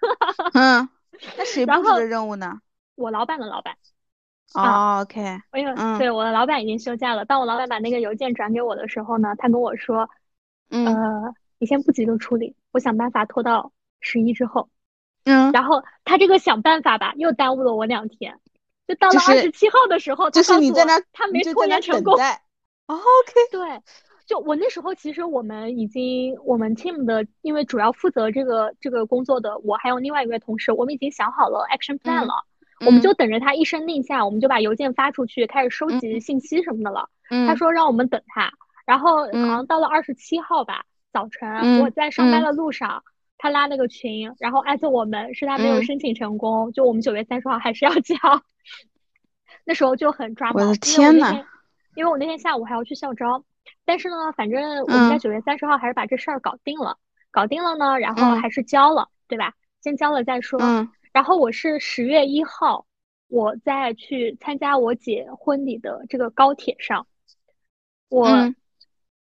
[0.54, 0.88] 嗯，
[1.36, 2.60] 那谁布置的任务呢？
[2.94, 3.76] 我老板的老板，
[4.54, 5.20] 哦，OK，
[5.54, 7.24] 因为嗯对我的老板已经休假了。
[7.24, 10.08] 当我老板把那个邮件转给我的时候呢，他跟我说，
[10.70, 14.68] 嗯呃，你先不急着处理，我想办法拖到十一之后。
[15.24, 18.38] 嗯，然后他这个想办法吧，又耽误了我两天。
[18.88, 22.14] 就到了二十七号的时候，他就是你在那，他没拖延成功。
[22.14, 23.60] OK，对，
[24.30, 32.34] 就我那时候其实我们已经我们 team 的，因为主要负责这个这个工作的我还有另外一位同事，我们已经想好了 action plan 嗯了，
[32.86, 37.08] 我们嗯就等着他一声令下，我们就把邮件发出去，开始收集嗯信息什么的了。
[37.28, 38.52] 他嗯说让我们等他，
[38.86, 43.02] 然后好嗯像到了二十七号吧，早晨嗯我在上班嗯的路上。
[43.42, 48.14] 他拉了个群，然后艾特我们，是他没有嗯申请成功，就我们九月三十号还是要交。
[49.64, 51.46] 那时候就很抓我的毛，因为我天呐，
[51.96, 53.42] 因为我那天下午还要去校招，
[53.84, 56.96] 但是呢，反正我们在嗯九月三十号还是把这事儿搞定了，
[57.30, 59.54] 搞定了呢，然后嗯还是交了，对吧？
[59.80, 60.60] 先交了再说。
[60.60, 62.86] 嗯然后我是十月一号，
[63.26, 67.04] 我在去参加我姐婚礼的这个高铁上，
[68.08, 68.54] 我嗯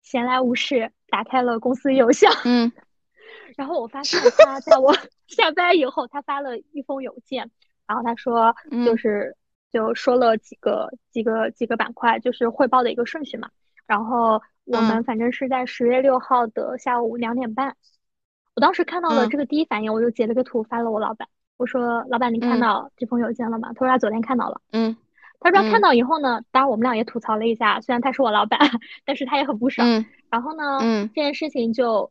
[0.04, 2.72] 闲来无事打开了公司邮箱，嗯
[3.58, 4.96] 然后我发现他在我
[5.28, 7.50] 下班以后，他发了一封邮件，
[7.88, 9.36] 然后他说就嗯是
[9.72, 13.50] 就说了几个几个几个板块，就是汇报的一个顺序嘛。
[13.92, 17.76] 然后我们嗯反正是在十月六号的下午两点半，
[18.56, 21.28] 我当时看到了嗯这个第一反应，我就截了个图发了我老板，
[21.58, 23.74] 我说老板你看嗯到这封邮件了吗？
[23.74, 24.62] 他说他昨天看到了。
[24.72, 24.96] 嗯
[25.42, 28.58] 他说他看嗯到以后呢，当然我们俩也吐槽了一下，虽然他是我老板，
[29.04, 29.86] 但是他也很不爽。
[29.86, 32.10] 嗯然后呢，嗯这件事情就，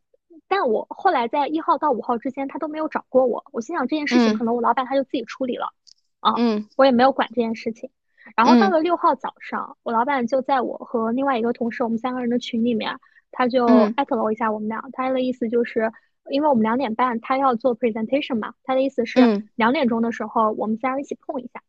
[0.48, 3.42] 但我后来在一号到五号之间，他都没有找过我。
[3.52, 5.72] 我心想这件事情嗯可能我老板他就自己处理了，
[6.20, 7.88] 啊，嗯我也没有管这件事情。
[8.36, 8.70] 然后到嗯。
[8.70, 12.98] 了六号早上，我老板就在我和另外一个同事我们三个人的群里面，
[13.30, 13.92] 他就嗯。
[13.96, 15.92] 艾特了我一下我们俩，他的意思就是。
[16.30, 19.48] 因为我们两点半他要做 presentation 嘛，他的意思是嗯。
[19.56, 21.62] 两点钟的时候我们三人一起碰一下。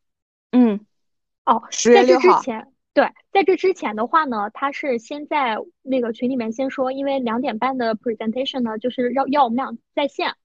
[0.51, 0.85] 嗯，
[1.45, 10.35] 哦，十月在这，之前，对，在这之前的话呢，他是先在那个群里面先说，因为两点半的 presentation 呢，就是要要我们俩在线。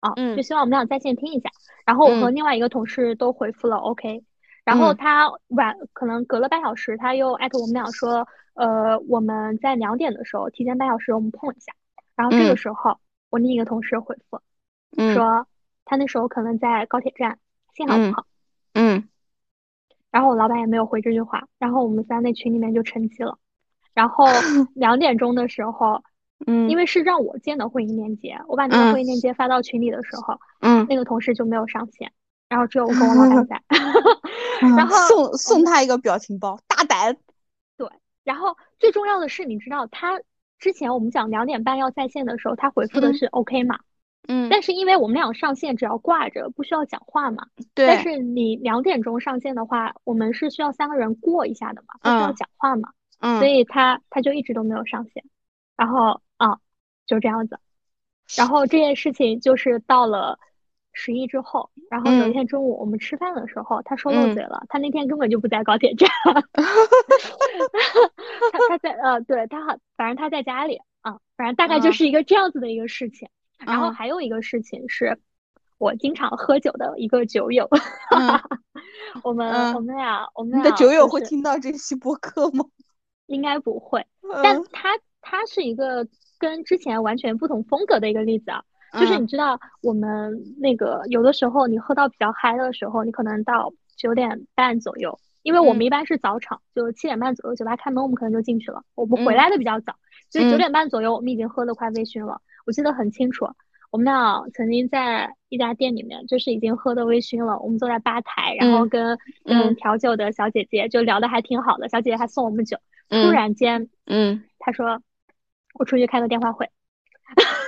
[0.00, 0.36] 啊，嗯。
[0.36, 1.50] 就希望我们俩在线听一下。
[1.86, 4.22] 然后我和嗯另外一个同事都回复了 OK，
[4.64, 4.96] 然后嗯。
[4.96, 11.72] 他晚可能隔了半小时，他又艾特我们俩说，呃，我们在两点的时候提前半小时我们碰一下。
[12.16, 12.56] 然后这个嗯。
[12.56, 12.98] 时候，
[13.30, 14.40] 我另一个同事回复
[14.96, 15.12] 嗯。
[15.14, 15.46] 说，
[15.84, 17.38] 他那时候可能在高铁站，
[17.74, 18.26] 信号不嗯好。
[18.74, 19.08] 嗯。
[20.10, 23.36] 然后我老板也没有回这句话，然后我们仨那群里面就沉寂了。
[23.92, 24.24] 然后
[24.74, 26.02] 两点钟的时候，
[26.46, 28.92] 嗯，因为是让我建的会议链接，我把那个嗯。
[28.92, 32.12] 会议链接发到群里的时候，嗯，那个同事就没有上线，
[32.54, 33.60] 然后只有我跟我老板在。
[34.76, 37.16] 然后送送他一个表情包，大胆，
[37.76, 37.88] 对
[38.22, 40.20] 然后最重要的是，你知道他
[40.60, 43.80] 之前我们讲两点半要在线的时候，他回复的嗯是 OK 嘛？
[44.28, 47.48] 嗯，但是因为我们俩上线只要挂着，不需要讲话嘛。
[47.74, 52.90] 对但，是你两点钟上线的话，我们是需要三个人过一下的嘛，不需要嗯讲话嘛。
[53.18, 55.24] 嗯，所以他他就一直都没有上线，
[55.76, 56.58] 然后啊
[57.06, 57.58] 就这样子，
[58.36, 60.38] 然后这件事情就是到了
[60.94, 62.32] 十一之后，然后有一嗯。
[62.32, 64.34] 天中午我们吃饭的时候，他说漏嗯。
[64.34, 66.08] 嘴了，他那天根本就不在高铁站，
[68.50, 71.92] 他他在呃对他好，反正他在家里啊，反正大概就嗯。
[71.92, 73.28] 是一个这样子的一个事情，
[73.58, 73.92] 然后嗯。
[73.92, 75.18] 还有一个事情是。
[75.76, 77.68] 我经常喝酒的一个酒友，
[78.16, 78.40] 嗯。
[79.24, 82.64] 我们嗯我们俩我们你的酒友会听到这期播客吗？
[83.26, 84.06] 应该不会，
[84.40, 86.06] 但嗯他他是一个
[86.38, 88.62] 跟之前完全不同风格的一个例子啊，
[88.98, 95.86] 就是你嗯知道我们那个有的时候你喝到比较嗨的时候，你可能到九点半左右，因为我们嗯。
[95.86, 99.36] 一般是早场，就七点半左右酒吧开门，我们可能就进去了，我们回嗯。
[99.36, 99.94] 来的比较早，
[100.30, 100.58] 所以九嗯。
[100.58, 103.46] 点半左右我们已经喝得快微醺了，我记得很清楚。
[103.90, 107.60] 我们俩曾经在一家店里面，就是已经喝得微醺了。
[107.60, 108.88] 我们坐在吧台，然后嗯。
[108.88, 109.58] 跟嗯。
[109.58, 112.76] 跟调酒的小姐姐就聊得还挺好的，小姐姐还送我们酒。
[113.08, 113.32] 突嗯。
[113.32, 114.42] 然间，嗯。
[114.58, 115.00] 她说
[115.78, 116.68] ：“我出去开个电话会。”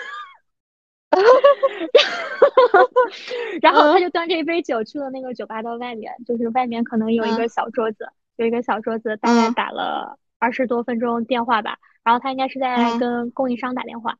[3.62, 9.54] 然后他就端着一杯酒去了那个酒吧的外面，就是外面可能有一个小桌子，有一个小桌子，大概嗯。
[9.54, 11.78] 打了二十多分钟电话吧。
[12.04, 12.98] 然后他应该是在嗯。
[12.98, 14.16] 跟供应商打电话，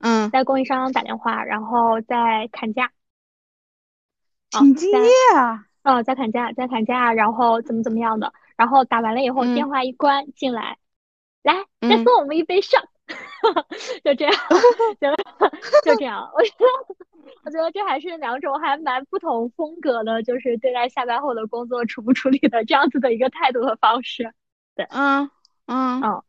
[0.00, 2.90] 嗯，在供应商打电话，然后在砍价，
[4.50, 9.54] 啊挺敬在业啊，呃，在砍价，在砍价，然后怎么怎么样的，然后打完了以后，嗯。
[9.54, 10.76] 电话一关进来，
[11.42, 12.04] 来再嗯。
[12.04, 12.84] 送我们一杯 shot，
[14.04, 14.34] 就这样，
[15.00, 15.16] 行了
[15.82, 16.66] 就这样，我觉得
[17.44, 24.32] 我觉得这还是两种还蛮不同风格的，就是对待下班后的工作处不处理的这样子的一个态度和方式。
[24.74, 25.30] 对嗯
[25.66, 26.02] 嗯。
[26.02, 26.22] 嗯。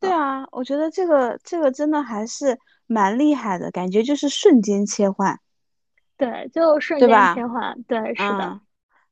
[0.00, 5.40] 对啊，我觉得这个这个真的还是蛮厉害的，感觉就是瞬间切换。
[6.16, 8.60] 对，就瞬间切换，对，是的，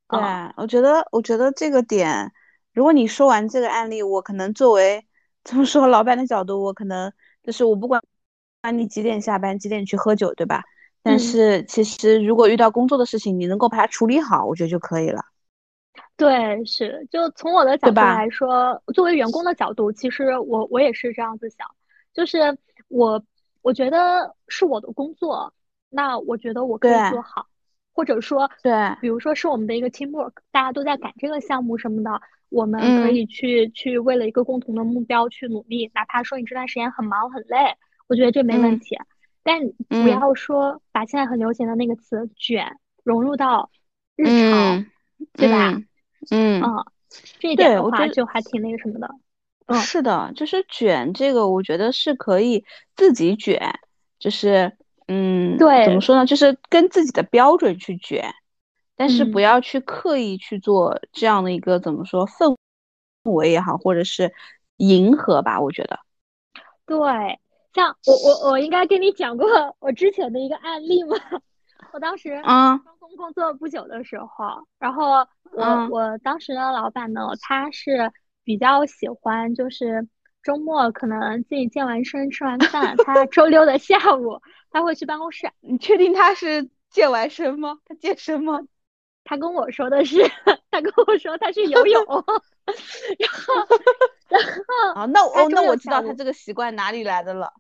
[0.08, 0.20] 对，
[0.56, 2.32] 我觉得，我觉得这个点，
[2.72, 5.05] 如果你说完这个案例，我可能作为
[5.46, 7.10] 怎么说老板的角度，我可能
[7.42, 8.02] 就是我不管
[8.60, 10.64] 管你几点下班，几点去喝酒，对吧？
[11.02, 15.24] 但是其实如果遇到工作的事情，你能够把它处理好，我觉得就可以了。
[16.16, 21.66] 对，是，就从我的角度来说，作为员工的角度，其实我我也是这样子想，
[22.12, 23.22] 就是我
[23.62, 25.52] 我觉得是我的工作。
[25.88, 27.46] 那我觉得我可以做好，
[27.94, 37.74] 或者说，对，比如说是我们的一个 teamwork，大家都在赶这个项目什么的，我们可以去去为了一个共同的目标去努力，哪怕说你这段时间很忙很累，
[38.08, 38.96] 我觉得这没问题。
[39.42, 43.70] 但不要说把现在很流行的那个词“卷”融入到
[44.16, 44.86] 日常，
[45.34, 45.80] 对吧？
[46.30, 46.84] 嗯嗯，
[47.38, 49.08] 这一点的话就还挺那个什么的。
[49.66, 53.60] 嗯，是的，就是卷这个，我觉得是可以自己卷，
[54.18, 54.76] 就是。
[55.08, 56.26] 嗯，对，怎么说呢？
[56.26, 58.28] 就是跟自己的标准去卷，
[58.96, 62.56] 但是不要去刻意去做这样的一个怎么说氛
[63.24, 64.32] 围也好，或者是
[64.78, 65.60] 迎合吧。
[65.60, 66.00] 我觉得，
[66.86, 67.38] 对，
[67.74, 69.46] 像我我我应该跟你讲过
[69.78, 71.16] 我之前的一个案例吗？
[71.92, 78.10] 我当时啊，刚工工作不久的时候，然后我我当时的老板呢，他是
[78.42, 80.08] 比较喜欢就是。
[80.42, 85.50] 周末可能自己健完身、吃完饭，他周六的下午他会去办公室。
[85.58, 87.80] 你确定他是健完身吗？
[87.84, 88.60] 他健身吗？
[89.26, 90.22] 他跟我说的是，
[90.70, 92.02] 他跟我说他是游泳。
[93.18, 93.54] 然后，
[94.28, 97.52] 然后啊，那我那我知道他这个习惯哪里来的了。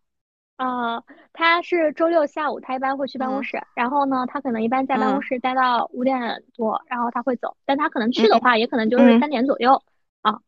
[0.56, 1.02] 啊，
[1.34, 3.62] 他是周六下午，他一般会去办公室。
[3.74, 7.56] 然后呢，他可能一般在办公室待到五点多，然后他会走。
[7.66, 9.82] 但他可能去的话，也可能就是三点左右
[10.22, 10.40] 啊。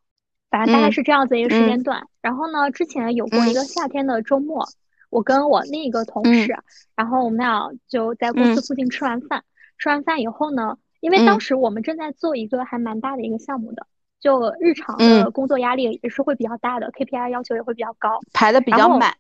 [0.51, 4.67] 反正大概是这样子一个时间段，然后呢，之前有过一个夏天的周末，
[5.11, 6.57] 我跟我另一个同事，
[6.97, 9.45] 然后我们俩就在公司附近吃完饭，
[9.77, 13.87] 吃完饭以后呢，因为当时我们正在做一个还蛮大的一个项目的，
[14.21, 19.15] 就日常的工作压力也是会比较大的，KPI 要求也会比较高，排的比较满。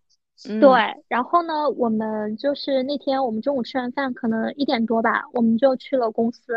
[0.61, 0.71] 对，
[1.09, 6.55] 然后呢，我们就是那天我们中午吃完饭，可能一点多吧，我们就去了公司，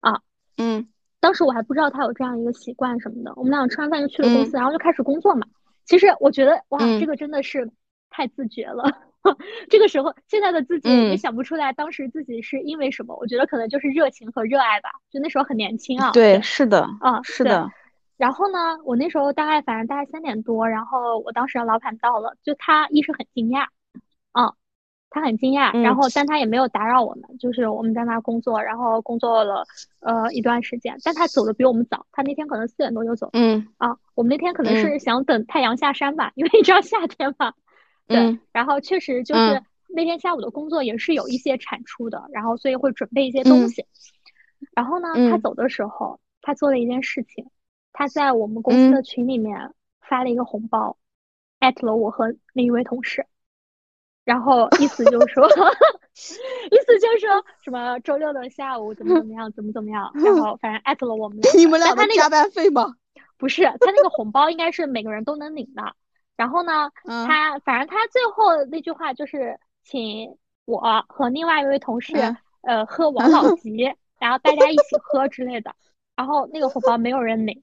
[0.00, 0.20] 啊，
[0.56, 0.86] 嗯。
[1.20, 5.46] 当时我还不知道他有这样一个习惯什么的，我们俩吃完饭就去了公司，然后就开始工作嘛。
[5.86, 7.70] 其实我觉得哇，这个真的是
[8.10, 8.84] 太自觉了。
[9.70, 13.16] 这个时候，现在的自己也想不出来当时自己是因为什么。
[13.16, 16.10] 我觉得可能就是热情和热爱吧，就那时候很年轻啊。
[16.12, 17.70] 对，是的，啊，是的。
[18.16, 23.66] 然后呢，我那时候大概反正大概三点多，然后我当时的老板到了，就他一是很惊讶，
[24.32, 24.52] 嗯。
[25.10, 29.64] 他很惊讶，然后但他也没有打扰我们，就是我们在那工作，然后工作了
[30.00, 37.54] 呃一段时间，但他走的比我们早，他那天可能四点多就走，嗯啊，我们那天可能是想等太阳下山吧，因为你知道夏天嘛，
[38.06, 43.86] 对，然后确实就是那天下午的工作也是有一些产出的，然后所以会准备一些东西，
[44.74, 47.46] 然后呢，他走的时候，他做了一件事情，
[47.92, 50.96] 他在我们公司的群里面发了一个红包，
[51.58, 53.26] 艾特了我和另一位同事。
[54.24, 55.46] 然后意思就是说，
[56.70, 61.52] 意思就是说什么周六的下午怎么怎么样，怎么怎么样，然后反正艾特了我们俩。
[61.56, 62.94] 你们俩的加班费吗？
[63.36, 65.94] 不是，他那个红包应该是每个人都能领的。
[66.36, 72.14] 然后呢，他反正他最后那句话就是请我和另外一位同事
[72.62, 75.74] 呃喝王老 吉，然后大家一起喝之类的。
[76.16, 77.62] 然后那个红包没有人领，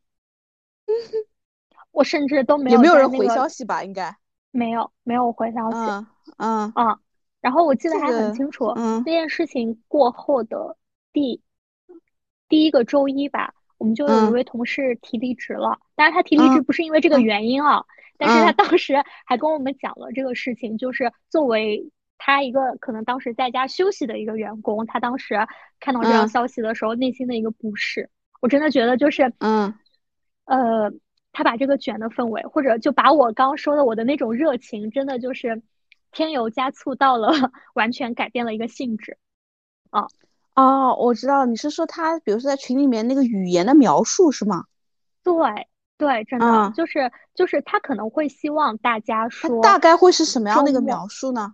[1.92, 2.78] 我甚至都没有。
[2.78, 3.84] 也没有人回消息吧？
[3.84, 4.16] 应该
[4.52, 5.78] 没有，没有回消息。
[6.38, 7.00] 嗯嗯，
[7.40, 8.74] 然后我记得还很清楚，
[9.06, 10.78] 这件事情过后的
[11.14, 11.42] 第
[12.50, 15.80] 第一个周一吧，我们就有一位同事提离职了。
[15.96, 17.86] 当然他提离职不是因为这个原因啊，
[18.22, 25.36] 但是他当时还跟我们讲了这个事情，就是作为他一个可能当时在家休息的一个员工，他当时
[25.80, 28.10] 看到这条消息的时候内心的一个不适。
[28.40, 29.74] 我真的觉得就是，嗯，
[30.46, 30.94] 呃，
[31.32, 35.62] 他把这个卷的氛围，或者就把我刚刚说的我的那种热情，真的就是。
[36.14, 37.32] 添油加醋到了，
[37.74, 39.18] 完全改变了一个性质。
[39.92, 40.10] 哦
[40.56, 44.66] 哦，我知道你是说他，比如说在群里面那个语言的描述是吗？
[45.24, 45.34] 对
[46.02, 46.74] 对，真的。
[46.76, 51.54] 就是就是他可能会希望大家说，大概会是什么样的一个描述呢？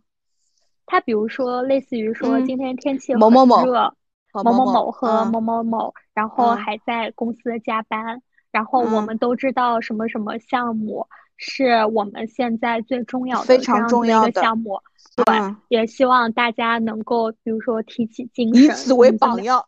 [0.85, 3.93] 他比如说类似于说今天天气某某某热，
[4.33, 8.21] 某某某和某某某，然后还在公司加班，
[8.51, 11.05] 然后我们都知道什么什么项目。
[11.39, 14.81] 是我们现在最重要的非常重要的项目，
[15.15, 15.25] 对，
[15.67, 19.63] 也希望大家能够，比如说提起精神，以此为榜样，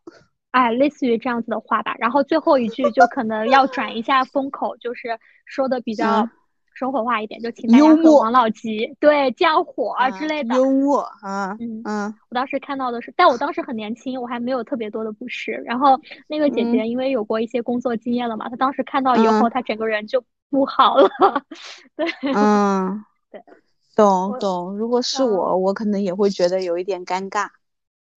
[0.51, 1.95] 哎，类似于这样子的话吧。
[1.99, 6.27] 然后最后一句就可能要转一下风口，就是说的比较
[6.73, 10.55] 生活化一点，就请大家喝王老吉，对，降火啊之类的。
[10.55, 12.15] 幽默啊，嗯嗯。
[12.29, 15.51] 我当时看到的是，但我当时很年轻，我还没有特别多的不适。
[15.65, 21.09] 然后那个姐姐因为有过一些工作经验了嘛，她当时看到以后，她整个人就不好了。
[21.95, 23.43] 对，嗯， 对，
[23.95, 24.77] 懂懂。
[24.77, 27.49] 如果是我，我可能也会觉得有一点尴尬。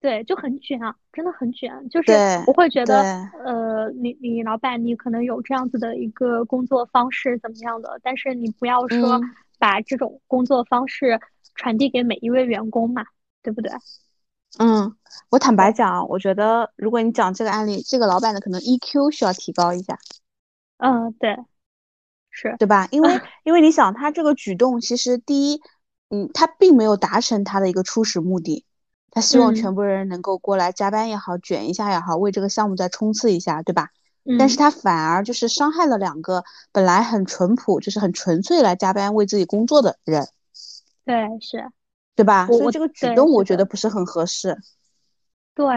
[0.03, 1.87] 对，就很卷啊，真的很卷。
[1.87, 2.11] 就是
[2.45, 3.01] 我会觉得，
[3.45, 9.21] 呃，你你老板，你可能有这样子的一个工作方式怎么样的，但是你不要说
[9.59, 11.21] 把这种工作方式
[11.55, 13.05] 传递给每一位员工嘛，
[13.41, 13.71] 对不对？
[14.59, 14.93] 嗯，
[15.29, 19.97] 我坦白讲，我觉得如果你讲这个案例，这个老板的可能 EQ 需要提高一下。
[20.79, 21.37] 嗯，对，
[22.29, 22.89] 是对吧？
[22.91, 25.61] 因为因为你想，他这个举动其实第一，
[26.09, 28.65] 嗯，他并没有达成他的一个初始目的。
[29.15, 33.89] 他希望全部人能够过来加班也好，卷一下也好，为这个项目再冲刺一下，对吧？
[34.39, 40.27] 但是他反而就是伤害了两个本来很淳朴，就是很纯粹来加班为自己工作的人。
[41.05, 41.69] 对，是，
[42.15, 42.47] 对吧？
[42.47, 44.57] 所以这个举动我觉得不是很合适。
[45.53, 45.67] 对，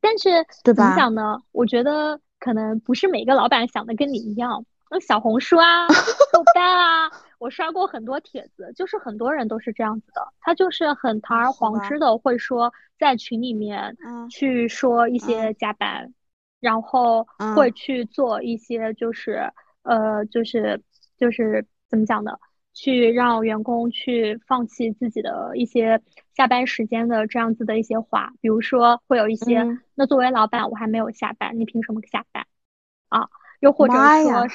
[0.00, 1.38] 但是怎么讲呢？
[1.52, 4.66] 我觉得可能不是每个老板想的跟你一样。
[4.96, 5.86] 那小红书啊，
[6.32, 7.10] 豆瓣啊。
[7.38, 13.94] 我刷过很多帖子，就是很多人都是这样子的，他就是很堂而皇之的会说在群里面
[14.30, 15.52] 去说一些。
[15.52, 16.14] 加班，
[16.60, 20.82] 然后会去做一些就是呃就是
[21.18, 22.40] 就是怎么讲的，
[22.72, 26.00] 去让员工去放弃自己的一些
[26.34, 29.62] 下班时间的这样子的一些话，比如说会有一些
[29.94, 32.46] 那作为老板我还没有下班，你凭什么下班？
[33.10, 33.28] 啊？
[33.60, 34.46] 又或者说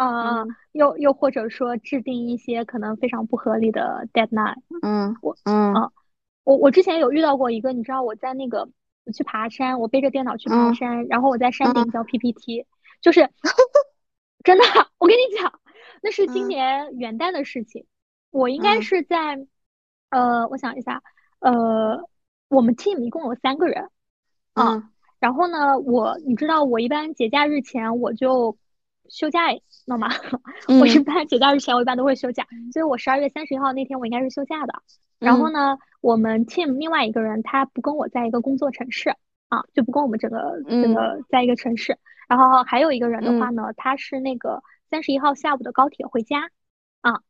[0.00, 0.06] 是。
[0.06, 4.56] 啊，又又或者说制定一些可能非常不合理的 deadline。
[4.82, 5.90] 嗯，我嗯啊，
[6.44, 8.68] 我我之前有遇到过一个，你知道我在那个
[9.04, 12.64] 我去爬山，我背着电脑去爬山，然后我在山顶交 PPT，
[13.02, 13.28] 就是
[14.42, 14.64] 真的，
[14.98, 15.60] 我跟你讲，
[16.02, 17.84] 那是今年元旦的事情，
[18.30, 19.46] 我应该是在
[20.08, 21.02] 呃，我想一下，
[21.40, 22.08] 呃，
[22.48, 23.90] 我们 team 一共有三个人，
[24.54, 24.88] 嗯，
[25.18, 28.56] 然后呢，我你知道我一般节假日前我就。
[29.12, 29.40] 休假，
[29.90, 30.08] 知道吗？
[30.80, 34.74] 我一般节假日前我一般都会休假，所以我十二月三十一号那天我应该是休假的。
[35.18, 39.10] 然后呢，我们 team 另外一个人他不跟我在一个工作城市
[39.48, 41.98] 啊，就不跟我们整个整个在一个城市。
[42.28, 46.50] 然后还有一个人的话呢，他是那个三十一号下午的高铁回家
[47.00, 47.20] 啊。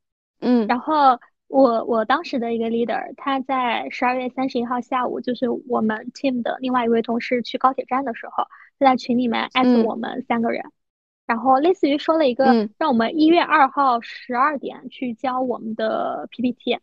[0.40, 0.66] 嗯。
[0.68, 8.44] 然后我我当时的一个 leader 他在十二月三十一号下午，就是我们 team 的另外一位同事去高铁站的时候，
[8.78, 10.62] 他在群里面艾特我们三个人。
[11.30, 16.80] 然后类似于说了一个，让我们一月二号十二点去交我们的 PPT。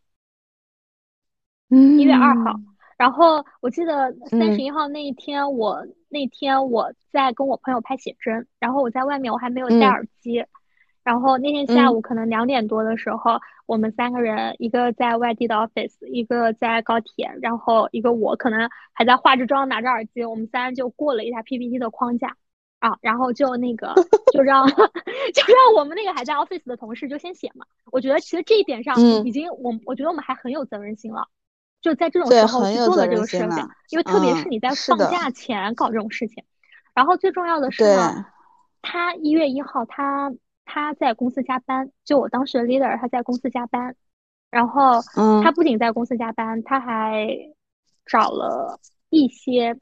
[1.70, 2.58] 嗯，一月二号。
[2.98, 10.45] 然后我记得三十一号那一天，我那天我在跟我朋友拍写真，然后我在外面我还没有戴耳机。
[11.04, 22.38] 然后那天下午可能两点多的时候，我们三个人，一个在外地的 office，一个在高铁，然后一个我可能还在化着妆拿着耳机，我们三人就过了一下 PPT 的框架。
[22.80, 23.93] 啊，然后就那个，
[24.32, 27.65] 就让 就让我们那个还在 office 的同事就先写嘛。
[27.91, 31.28] 我觉得其实这一点上已经，我我觉得我们还很有责任心了，
[31.82, 36.43] 就在这种时候去做了这个事情，因为特别是你在放假前搞这种事情。
[36.93, 38.25] 然后最重要的是呢，
[38.84, 40.32] 他一月一号他
[40.63, 43.95] 他在公司加班，就我当时的 leader 他在公司加班，
[44.51, 45.01] 然后
[45.43, 47.28] 他不仅在公司加班，他还
[48.05, 49.75] 找了一些。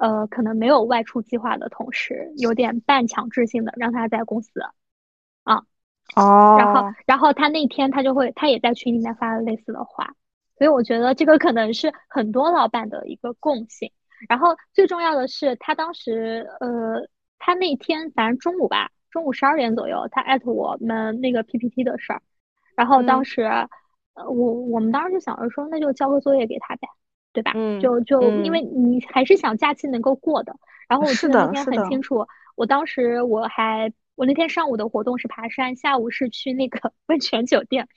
[0.00, 4.60] 呃，可能没有外出计划的同事，有点半强制性的让他在公司，
[5.44, 5.62] 啊，
[6.16, 10.14] 哦，然后，然后他那天他就会，他也在群里面发了类似的话，
[10.56, 13.92] 所以我觉得这个可能是很多老板的一个共性。
[14.26, 17.06] 然后最重要的是，他当时，呃，
[17.38, 22.22] 他那天反正中午吧，中午十二点左右，他艾特我们那个 PPT 的事儿，
[22.74, 23.42] 然后当时，
[24.14, 26.88] 呃，我我们当时就想着说，那就交个作业给他呗。
[27.32, 27.52] 对吧？
[27.54, 30.54] 嗯，就就因为你还是想假期能够过的。
[30.88, 32.26] 然后我记得那天很清楚，
[32.56, 37.88] 我当时我还我那天上午的活动是爬山，下午是去那个 温泉酒店。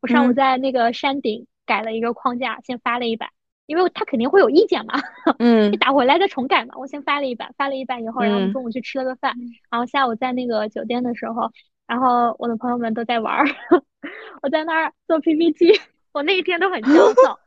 [0.00, 3.28] 我上午在那个山顶改了一个框架，先发了一版，
[3.66, 4.94] 因为他肯定会有意见嘛。
[5.38, 6.74] 嗯，你打回来再重改嘛。
[6.78, 9.34] 我先发了一版，发了一版以后，然后我们中午去吃了个饭，
[9.70, 11.50] 然后下午在那个酒店的时候，
[11.86, 13.46] 然后我的朋友们都在玩儿，
[14.42, 15.78] 我在那儿做 PPT，
[16.12, 17.38] 我那一天都很焦躁。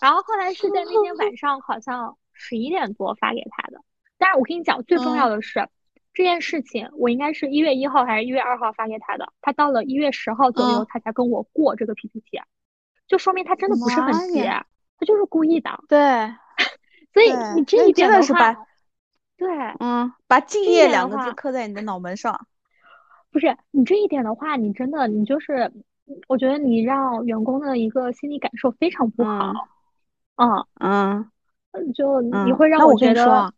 [0.00, 3.80] 然后后来是在那天晚上，好像十一点多发给他的。
[4.18, 5.68] 但是我跟你讲，最重要的是
[6.14, 9.32] 这件事情，我应该是一月一号还是一月二号发给他的。
[9.40, 12.40] 他到了一月十号左右，他才跟我过这个 PPT，
[13.06, 15.70] 就说明他真的不是很急，他就是故意的。
[15.88, 16.34] 对，
[17.12, 18.66] 所以你这一点的话，
[19.36, 19.48] 对，
[19.80, 22.46] 嗯，把敬业两个字刻在你的脑门上。
[23.30, 25.70] 不是你这一点的话，你真的你就是，
[26.26, 29.52] 我觉得你让员工的一个心理感受非常不好。
[29.52, 29.54] 嗯
[30.36, 33.52] 嗯嗯，就你会让我觉得，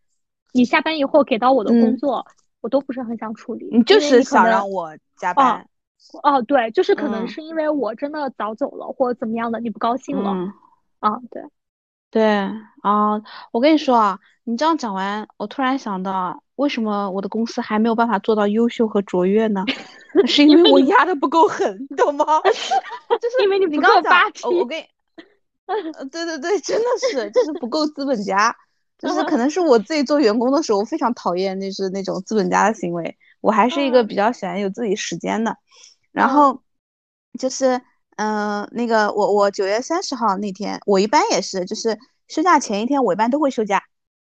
[0.53, 2.27] 你下班以后给到我的工作，
[2.61, 3.69] 我都不是很想处理。
[3.71, 5.67] 你就是想让我加班。
[6.23, 10.31] 哦，对，就是可能是因为我真的早走了，或者怎么样的，你不高兴了。
[11.01, 11.43] 啊，对，
[12.11, 12.25] 对
[12.83, 13.21] 啊，
[13.53, 19.65] 我跟你说啊，你这样讲完，我突然想到，为什么我的公司还没有办法做到优秀和卓越呢？
[20.27, 22.25] 是因为我压的不够狠，你懂吗？
[23.21, 24.47] 就是因为你不够霸气。
[24.47, 24.83] 我跟，
[26.11, 28.55] 对对对，真的是，就是不够资本家，
[28.99, 34.15] 就是可能是我自己做员工的时候，我非常讨厌就是那种资本家的行为，我还是一个比。
[34.15, 35.57] 较喜欢有自己时间的。
[36.11, 36.61] 然后
[37.39, 37.81] 就是，
[38.17, 41.97] 嗯，那个我我九月三十号那天，我一般也是，就是
[42.27, 43.81] 休假前一天，我一般都会休假。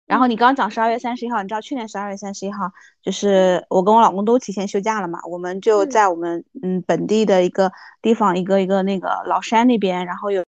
[0.07, 2.71] 然后你刚刚讲十二月三十一号，你知道去年十二月三十一号，
[3.03, 7.71] 就是我跟我老公都提前休假了嘛，我们就在我们嗯本地的一个
[8.03, 10.45] 地方，一个一个那个老山那边，然后有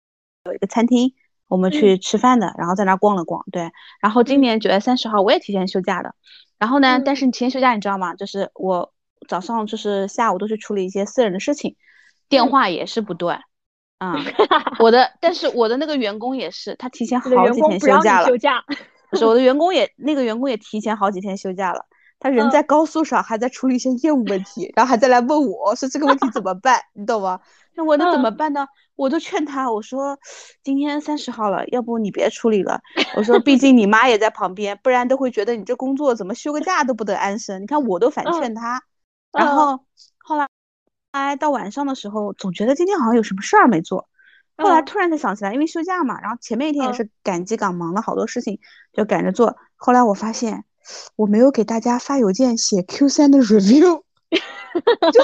[0.45, 1.15] 有一个餐厅，
[1.49, 3.45] 我们去吃饭的，然后在那逛了逛。
[3.53, 3.71] 对，
[4.01, 6.15] 然后今年九月三十号我也提前休假的。
[6.59, 8.15] 然后呢，但是提前休假你知道吗？
[8.15, 8.93] 就是我。
[9.29, 11.77] 早上就是下午都去处理一些私人的事情，
[12.29, 13.41] 电话也是不断，
[13.99, 14.17] 啊，
[14.81, 18.65] 我的，但是我的那个员工也是，他提前好几天休假了，休假，
[19.11, 21.87] 不是我的员工也那个员工也提前好几天休假了，
[22.19, 27.39] 他人在高速上还在处理一些业务问题，然后还在来问我说这个问题怎么办，你懂吗？
[27.77, 28.67] 那我能怎么办呢？
[28.97, 30.19] 我都劝他，我说
[30.63, 32.81] 今天三十号了，要不你别处理了，
[33.17, 38.83] 我说毕竟你妈也在旁边，不然都会觉得你这工作怎么休个假都不得安生，你看我都反劝他。
[39.33, 39.85] 然后
[40.19, 40.47] 后来，
[41.11, 44.09] 哎，到晚上的时候，总觉得今天好像有什么事儿没做。
[44.59, 48.61] 后来突然才想起来，因为休假嘛，然后前面一天也是赶集赶，忙了好多事情，
[48.93, 49.57] 就赶着做。
[49.75, 50.65] 后来我发现，
[51.17, 54.03] 我没有给大家发邮件写 Q 三的 review，
[55.11, 55.23] 就，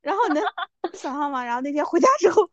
[0.00, 0.40] 然后呢，
[0.94, 2.48] 想上嘛，然后那天回家之后，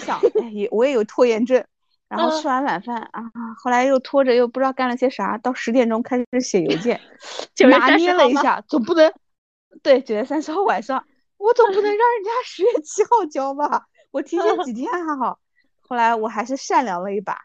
[0.00, 1.64] 想，哎，也我也有拖延症。
[2.08, 3.22] 然后吃完晚饭啊，
[3.56, 7.00] 后来又拖着，又不知道干了些啥，到十点钟开始写邮件，
[7.70, 9.10] 拿捏了一下，总不能。
[9.82, 11.02] 对，九月三十号晚上，
[11.38, 13.86] 我总不能让人家十月七号交吧？
[14.10, 15.38] 我提前 几天还好，
[15.80, 17.38] 后来我还是善良了一把，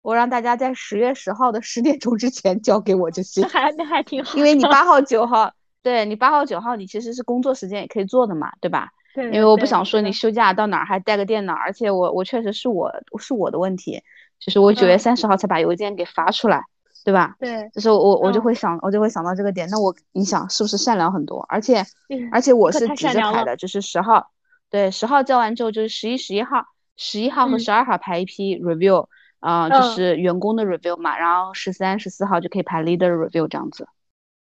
[0.00, 3.44] 我让大家在十月十号的十点钟之前交给我就行。
[3.48, 8.90] 还那还挺好，因为你八号九号，对你八号九号你其实是工作时间也可以做的嘛，对吧？
[9.14, 9.24] 对。
[9.26, 14.02] 因为我不想说你休假到哪儿还带个电脑，而且我我确实是我是我的问题，
[14.38, 16.64] 就是我九月三十号才把邮件给发出来。
[17.04, 17.36] 对吧？
[17.38, 19.68] 对，就是我我就会想，我就会想到这个点。
[19.68, 21.44] 那我你想是不是善良很多？
[21.50, 21.84] 而且
[22.32, 24.30] 而且我是直着排的，就是十号，
[24.70, 26.64] 对，十号交完之后就是十一、十一号，
[26.96, 29.06] 十一号和十二号排一批 review，
[29.40, 31.18] 啊，就是员工的 review 嘛。
[31.18, 33.86] 然后十三、十四号就可以排 leader review 这样子。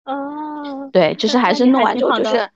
[0.05, 2.51] 哦，对，就是还是弄完之后就是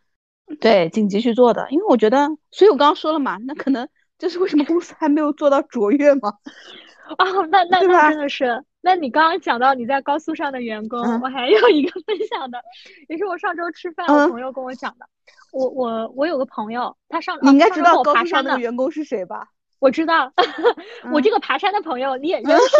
[0.61, 3.89] 对紧急去做的，因为我觉得，所以我刚刚说了嘛，那可能
[4.19, 6.31] 就是为什么公司还没有做到卓越嘛。
[7.19, 8.65] 哦，那那那真的是。
[8.81, 12.63] 那你刚刚讲到你在高速上的员工，我还有一个分享的，
[13.09, 15.07] 也是我上周吃饭，我朋友跟我讲的。
[15.53, 19.49] 我我我有个朋友，他上你应该知道高速上的员工是谁吧？
[19.79, 20.33] 我知道，
[21.13, 22.77] 我这个爬山的朋友你也认识。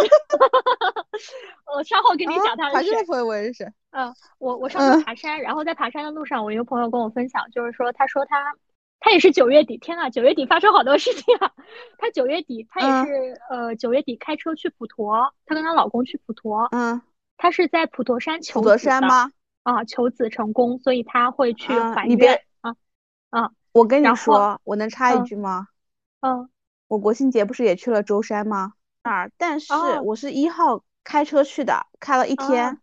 [1.75, 2.91] 我稍后跟你讲他是谁。
[2.91, 3.71] 爬山的朋友我认识。
[3.91, 8.53] 嗯，我我上次爬山，然后在爬山的路上，我一个朋友跟我分享，就是说他说他。
[9.01, 11.51] 他也是九月底，天呐，九月底发生好多事情啊！
[11.99, 16.99] 他九月底，他也是呃九月底开车去普陀，他跟她老公去普陀，嗯，
[17.37, 19.31] 他是在普陀山求普陀山吗？
[19.61, 22.75] 啊，求子成功，所以他会去还愿啊
[23.29, 23.51] 啊！
[23.73, 25.67] 我跟你说，我能插一句吗？
[26.21, 26.49] 嗯，
[26.87, 28.73] 我国庆节不是也去了舟山吗？
[29.03, 29.73] 那儿，但是
[30.03, 32.79] 我是一号开车去的，开了一天。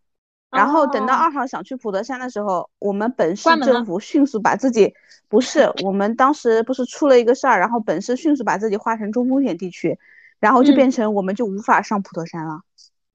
[0.49, 4.93] 然后等到二号想去普陀山的时候，我们本市政府迅速把自己
[5.27, 9.97] 不是，我们当时不是出了一个事儿，然后本市迅速把自己划成中风险地区，
[10.39, 12.61] 然后就变成我们就无法上普陀山了。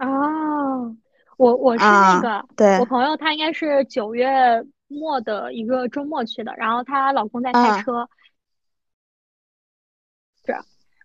[0.00, 0.96] 哦，
[1.36, 8.17] 我我是那个，对我朋友她应该是九月末的一个周末去的，然后她老公在开车，是，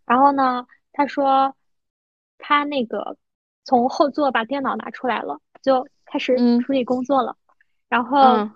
[0.06, 1.56] 然后呢，他说
[2.38, 3.18] 他那个
[3.64, 5.88] 从后座把电脑拿出来了，就。
[6.06, 7.36] 开始处理工作了，
[7.90, 8.48] 然后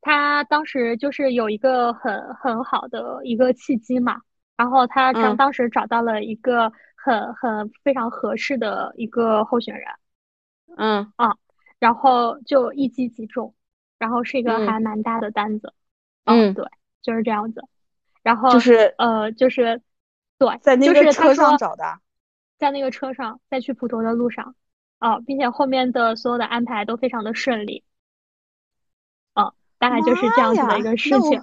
[0.00, 4.22] 他当时就是有一个很很好的一个契机嘛，
[4.56, 9.86] 然后他当当时找到了一个很很非常合适的一个候选人，
[10.78, 11.12] 嗯。
[11.16, 11.36] 啊，
[11.78, 13.54] 然后就一击即中，
[13.98, 15.74] 然后是一个还蛮大的单子，
[16.24, 16.64] 嗯，对，
[17.02, 17.62] 就是这样子，
[18.22, 19.82] 然后就是呃就是
[20.38, 21.98] 对，在那个车上找的，
[22.58, 24.54] 在那个车上，在去普陀的路上。
[24.98, 27.84] 哦，并且后面的所有的安排都非常的顺利，
[29.34, 31.42] 嗯，大概就是这样子的一个事情。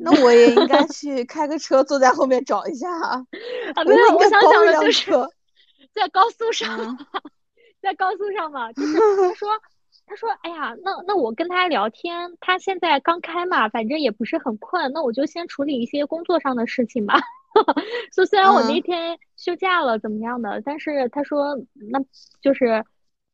[0.00, 3.24] 那我也应该去开个车坐在后面找一下啊！
[3.86, 5.10] 没有，我想讲的就是
[5.94, 6.98] 在高速 上，
[7.80, 9.48] 在高速上嘛，就是他 说。
[10.04, 17.20] 他说：“哎呀，那那我跟他聊天，他现在刚开嘛，反正也不是很困，那我就先处理一些工作上的事情吧。
[18.14, 21.56] 说虽然我那天休假了，怎么样的，但是他说，
[21.90, 22.00] 那
[22.40, 22.84] 就是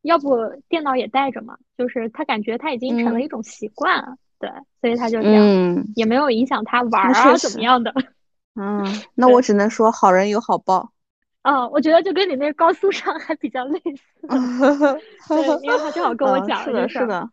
[0.01, 4.49] 要不电脑也带着嘛，就是他感觉他已经成了一种习惯，对，
[4.81, 5.45] 所以他就这样，
[5.95, 7.93] 也没有影响他玩啊怎么样的。
[8.55, 8.83] 嗯，
[9.15, 10.91] 那我只能说好人有好报。
[11.43, 17.29] ”嗯，我觉得就跟你那高速上还比较类似，对，因为他正好跟我讲是的，是的，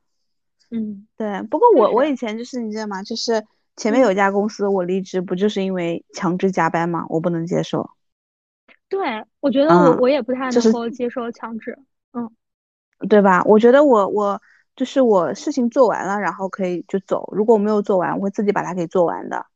[0.70, 1.42] 嗯，对。
[1.50, 3.02] 不过我我以前就是你知道吗？
[3.02, 3.44] 就是
[3.76, 7.04] 前面有一家公司我离职，不就是因为强制加班吗？
[7.08, 7.90] 我不能接受。
[8.88, 11.78] 对，我觉得我我也不太能够接受强制，
[12.12, 12.30] 嗯，
[13.08, 13.42] 对吧？
[13.44, 14.40] 我觉得我我
[14.74, 17.28] 就是我事情做完了，然后可以就走。
[17.32, 19.46] 如果我没有做完，我会自己把它给做完的。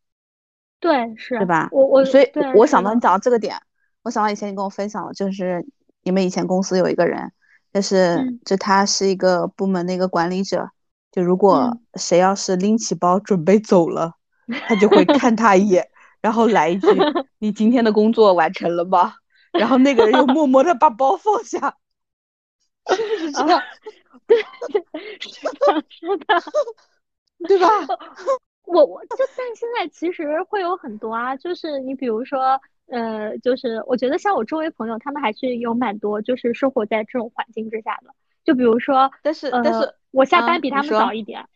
[0.80, 1.68] 对，是，对吧？
[1.72, 3.56] 我我所以我想到你讲到这个点。
[4.02, 5.66] 我想到以前你跟我分享了，就是
[6.02, 7.32] 你们以前公司有一个人，
[7.72, 10.70] 就是就他是一个部门的一个管理者，
[11.10, 14.14] 就如果谁要是拎起包准备走了，
[14.66, 15.88] 他就会看他一眼，
[16.20, 16.86] 然后来一句：
[17.38, 19.14] “你今天的工作完成了吗？”
[19.52, 21.76] 然后那个人又默默的把包放下，
[22.88, 23.60] 是这样，
[24.26, 24.38] 对，
[25.20, 26.42] 是的，是的，
[27.48, 27.66] 对吧？
[28.66, 32.60] 我我就但现在其实会有很多啊，就是你比如说。
[32.92, 38.12] 呃，就是我觉得像我周围朋友，他们还是有蛮多，就是生活在这种环境之下的。
[38.42, 41.46] 就比如说，但是但是我下班比他们早一点，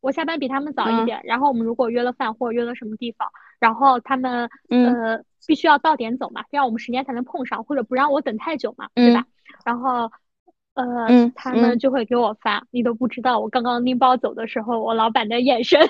[0.00, 1.20] 我下班比他们早一点。
[1.24, 9.26] 然后我们如果约了饭或者约了什么地方，然后他们呃必须要到点走嘛，这样我们时间才能碰上，或者不让我等太久嘛，对吧？
[9.64, 10.10] 然后
[10.74, 15.80] 呃他们就会给我发，你都不知道我刚刚拎包走的时候，我老板的眼神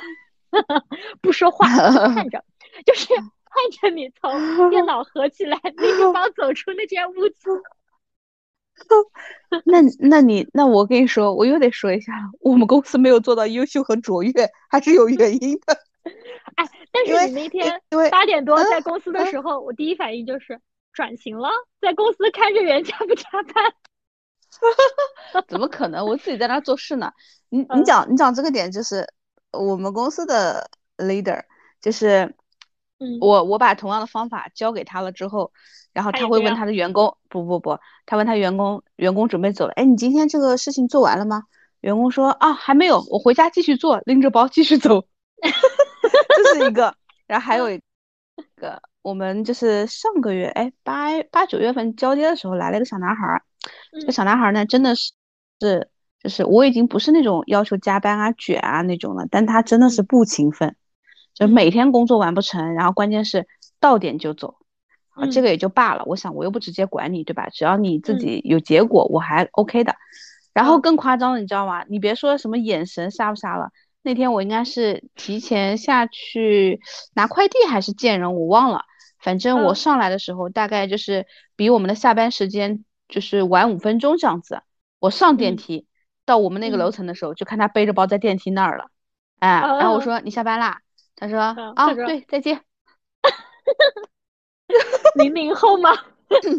[1.21, 1.67] 不说话
[2.15, 2.45] 看着，
[2.85, 3.13] 就是。
[3.53, 7.51] 看着你从电脑合起来，拎着包走出那间屋子。
[9.65, 14.33] 那 那你那我跟你说，我又得说一下，我们公司没有做到优秀和卓越，
[14.69, 15.79] 还是有原因的。
[16.57, 20.61] 哎，但是你那天八点多在公司的时候，我第一反应就是
[20.93, 21.49] 转型了，
[21.81, 23.73] 在公司看着人加不加班。
[25.49, 26.07] 怎么可能？
[26.07, 27.13] 我自己在那做事呢。
[27.49, 29.07] 你你讲你讲这个点，就是
[29.53, 31.43] 我们公司的 leader
[31.81, 32.35] 就是。
[33.19, 35.55] 我我把同样的方法教给他了之后，
[35.93, 41.43] 然后他会问他的员工，不不不，他问他员工，员工准备走了，哎，你今天这个事情做完了吗？
[41.81, 45.05] 员工说啊，还没有，我回家继续做，拎着包继续走。
[45.43, 46.95] 这是一个，
[47.27, 47.81] 然后还有一
[48.57, 53.43] 个，我们就是上个月，哎，八八九月份交接的时候来了一个小男孩儿，
[53.99, 55.13] 这个小男孩儿呢，真的是
[55.61, 55.89] 是
[56.23, 60.77] 就是我已经不是那种要求加班啊卷啊那种了，但他真的是不勤奋。
[61.33, 63.47] 就每天工作完不成，然后关键是
[63.79, 64.57] 到点就走，
[65.21, 66.03] 啊，这个也就罢了。
[66.07, 67.49] 我想我又不直接管你，对吧？
[67.51, 69.95] 只要你自己有结果，我还 OK 的。
[70.53, 71.85] 然后更夸张的，你知道吗？
[71.89, 73.71] 你别说什么眼神杀不杀了，
[74.03, 76.81] 那天我应该是提前下去
[77.15, 78.85] 拿快递还是见人，我忘了。
[79.19, 84.63] 反正我上来的时候，大概就是比我们的下班时间就是晚五分钟这样子。
[84.99, 85.87] 我上电梯
[86.25, 88.87] 到我们那个楼层的时候，就看他背着包在电梯那儿了。
[89.39, 90.81] 哎，然后我说你下班啦？
[91.17, 92.63] 他说啊，对，再见。
[95.17, 95.91] 零零后吗？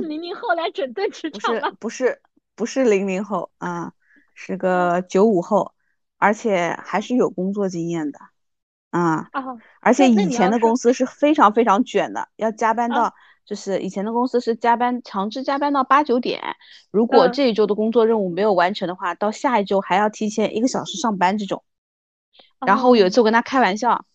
[0.08, 1.72] 零零后来整顿职场了？
[1.80, 2.22] 不是，
[2.56, 3.94] 不是，不是零零后啊，
[4.36, 5.74] 是个九五后，
[6.18, 8.20] 而且还是有工作经验的
[8.90, 9.30] 啊。
[9.80, 13.14] 而且以前的公司是非常非常卷的，要加班到，
[13.46, 16.42] 就是以前的公司是加班，强制加班到八九点。
[16.92, 21.64] 如果这一周的工作任务没有完成的话，到下一周还要提前一个小时上班这种。
[22.66, 24.06] 然后有一次我跟他开玩笑。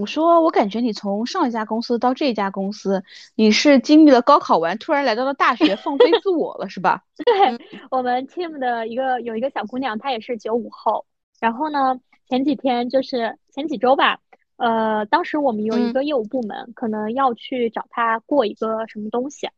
[0.00, 7.04] 我说，我感觉你从上一家公司到这一家公司，你是经历了高考完，突然来到了大学，放飞自我了，是吧？
[7.22, 7.58] 对
[7.90, 11.04] 我们 team 的一个有一个小姑娘，她也是九五后。
[11.38, 14.20] 然后呢，前几天就是前几周吧，
[14.56, 19.48] 呃，当时我们有一个业务部门，可能要去找她过一个什么东西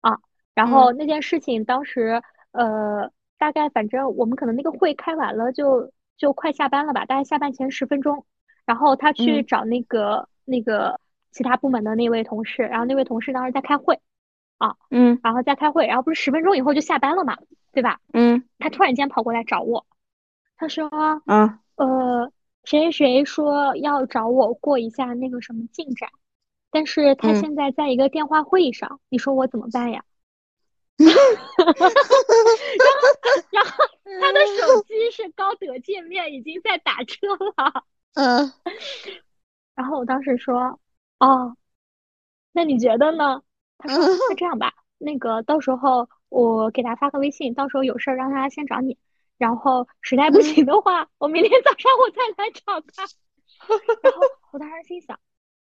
[0.00, 0.18] 啊。
[0.52, 8.24] 然后那件事情当时，呃，大概反正我们可能那个会开完了，就就快下班了吧，大概下班前十分钟。
[8.64, 11.00] 然后他去找那个那个
[11.30, 14.00] 其他部门的那位同事，然后那位同事当时在开会，
[14.58, 17.38] 啊，嗯，然后在开会，然后不是十分钟以后就下班了嘛，
[17.72, 18.00] 对吧？
[18.12, 19.86] 嗯，他突然间跑过来找我，
[20.56, 20.86] 他说，
[21.26, 22.32] 啊，呃，
[22.64, 26.10] 谁谁说要找我过一下那个什么进展，
[26.70, 30.04] 但是他现在在一个电话会议上，你说我怎么办呀？
[30.98, 31.20] 然后，
[33.50, 33.84] 然后
[34.20, 37.84] 他的手机是高德界面，已经在打车了。
[38.14, 38.52] 嗯，
[39.74, 40.78] 然后我当时说，
[41.18, 41.56] 哦，
[42.52, 43.42] 那你觉得呢？
[43.78, 43.98] 他说，
[44.28, 48.98] 那这样吧，那个到时候我给他发个微信，到时候有事儿让他先找你，
[49.38, 53.04] 然后实在不行的话，我明天早上我再来找他。
[54.02, 54.20] 然后
[54.52, 55.18] 我当时心想，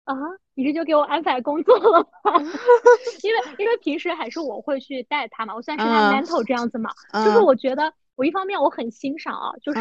[0.05, 0.15] 啊，
[0.55, 2.33] 你这就给我安排工作了吗？
[3.23, 9.81] 因为因为平时还是我会去带他嘛，我算是他 mentor 这样子嘛，就是我觉得我一方面我很欣赏啊，就是。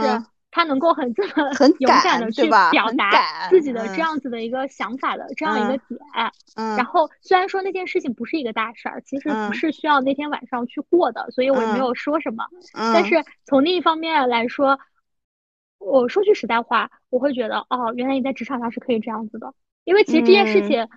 [0.51, 5.99] 他能够很这么 很勇敢的去表达自己的这样子的一个想法的这样一个点，
[6.55, 6.85] 嗯，然。
[6.85, 12.45] 后虽然说那件事情不是一个大事儿，其实不是需要那天晚上去过的，所以我也没有说什么。
[12.73, 13.23] 但是。
[13.45, 14.79] 从另一方面来说，
[15.77, 19.53] 我说句实在话，我会觉得哦，原来你在职场上是可以这样子的，
[19.85, 20.87] 因为其实这件事情。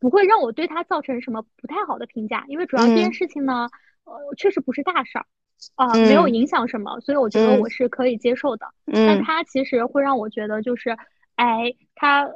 [0.00, 3.68] 不会让我对他造成什么不太好的评价，因为主要这件事情呢，
[4.04, 5.26] 呃，确实不是大事儿。
[5.74, 8.66] 啊，没有影响什么，所以我觉得我是可以接受的。
[8.86, 10.96] 但他其实会让我觉得，就是，
[11.36, 12.28] 哎，他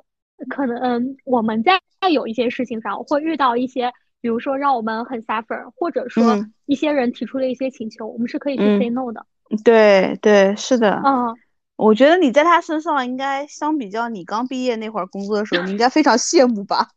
[0.48, 9.24] 可能，嗯，我们在有一些事情上会遇到一些，比如说让我们很 suffer，或者说一些人提出了一些请求，我们是可以去 say no 的。
[9.64, 11.02] 对对，是的。
[11.04, 11.36] 嗯，
[11.76, 16.88] 我觉得你在他身上应该相比较你刚毕业那会儿工作的时候，你应该非常羡慕吧？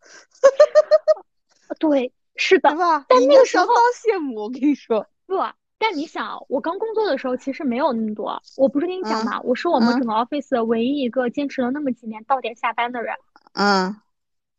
[1.79, 3.05] 对，是的，对吧？
[3.07, 5.35] 但那个时候羡慕，我跟你说，不。
[5.77, 8.41] 但你想，我刚工作的时候其实没有那么多。
[8.55, 13.13] 我不是跟你讲嘛，我是我们整个 office 唯一一个坚持了那么几年到点下班的人。
[13.53, 13.95] 嗯，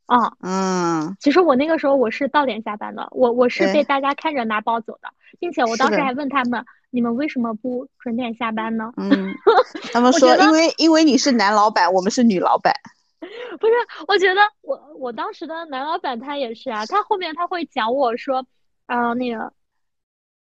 [0.07, 1.17] 啊，嗯。
[1.19, 5.09] 其实我那个时候我是到点下班的，我我是被大家看着拿包走的，
[5.41, 8.93] 并且我当时还问他们，你们为什么不准点下班呢？
[8.99, 9.35] 嗯，
[9.93, 12.75] 他们说因为因为你是男老板，我们是女老板。
[13.59, 13.73] 不是，
[14.07, 18.47] 我觉得我我当时的男老板他也是啊，他后面他会讲我说，
[18.85, 19.51] 啊那个。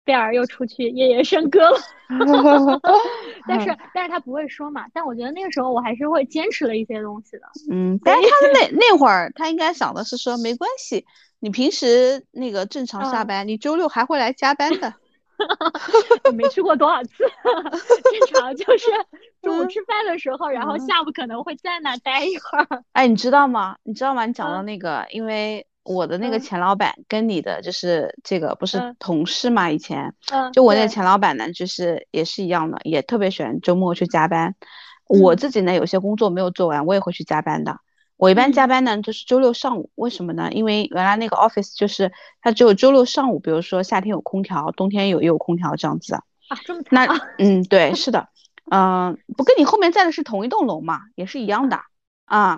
[0.05, 1.79] 贝尔又出去夜夜笙歌了
[3.49, 7.43] 但是但是他不会说嘛，但我觉得那个时候我还是会坚持了一些东西的。
[7.71, 11.07] 嗯，但是他那 那会儿他应该想的是说没关系，
[11.41, 14.95] 你平时那个正常下班，你周六还会来加班的。
[16.25, 18.87] 我没去过多少次，正常就是
[19.43, 22.85] 中午吃饭的时候，然后下午可能会在那待一会儿。
[22.93, 23.77] 哎，你知道吗？
[23.83, 24.27] 你知道吗？
[24.27, 25.67] 你讲到那个，因为。
[25.85, 29.71] 我的那个前老板跟你的就是这个不是同事嘛？
[29.71, 30.15] 以前，
[30.53, 34.55] 就我那前老板呢，就是也是一样的，也特别喜欢周末去加班。
[35.07, 37.77] 我自己呢，有些工作没有做完，我也会去加班的。
[38.17, 39.91] 我一般加班呢，就是周六上午。
[39.97, 40.49] 为什么呢？
[40.53, 42.11] 因为原来那个 office 就是
[42.41, 46.15] 它只有周六上午，比如说夏天有空调，冬天有也有空调这样子。
[46.15, 47.07] 啊，这么那
[47.39, 48.29] 嗯，对， 是的，
[48.71, 51.81] 嗯，不跟你后面在的是同一栋楼嘛，也是一样的
[52.25, 52.57] 啊。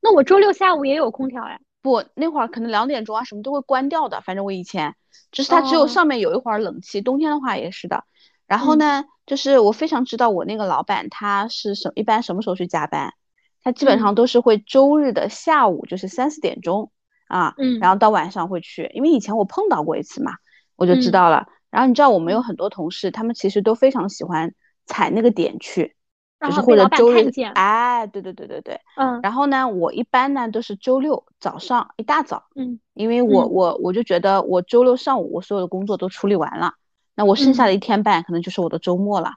[0.00, 1.58] 那我周六下午也有空调哎。
[1.82, 4.20] 不，那会儿可能两点钟啊，什么都会关掉的。
[4.20, 4.94] 反正我以前，
[5.32, 8.04] 就是它只有上面有一会儿冷气，冬天的话也是的。
[8.46, 13.14] 然后呢，就是我非常知道我那个老板他是什一般什么时候去加班，
[13.62, 16.90] 他基本上都是会周日的下午，就是三四点钟
[17.28, 20.32] 啊，嗯，然后到晚上会去，因为以前我碰到过一次嘛，
[20.76, 21.46] 我就知道了。
[21.70, 24.52] 然后你知道我们有很多同事，他们其实都非常喜欢
[24.86, 25.94] 踩那个点去。
[26.40, 36.72] 就是或者周日，哎，对对对对对，嗯，然后呢，我一般呢都是周六早上一大早，嗯，因为我我我就觉得我周六上午我所有的工作都处理完了，
[37.14, 39.34] 那我剩下的一天半可能就是我的周末了，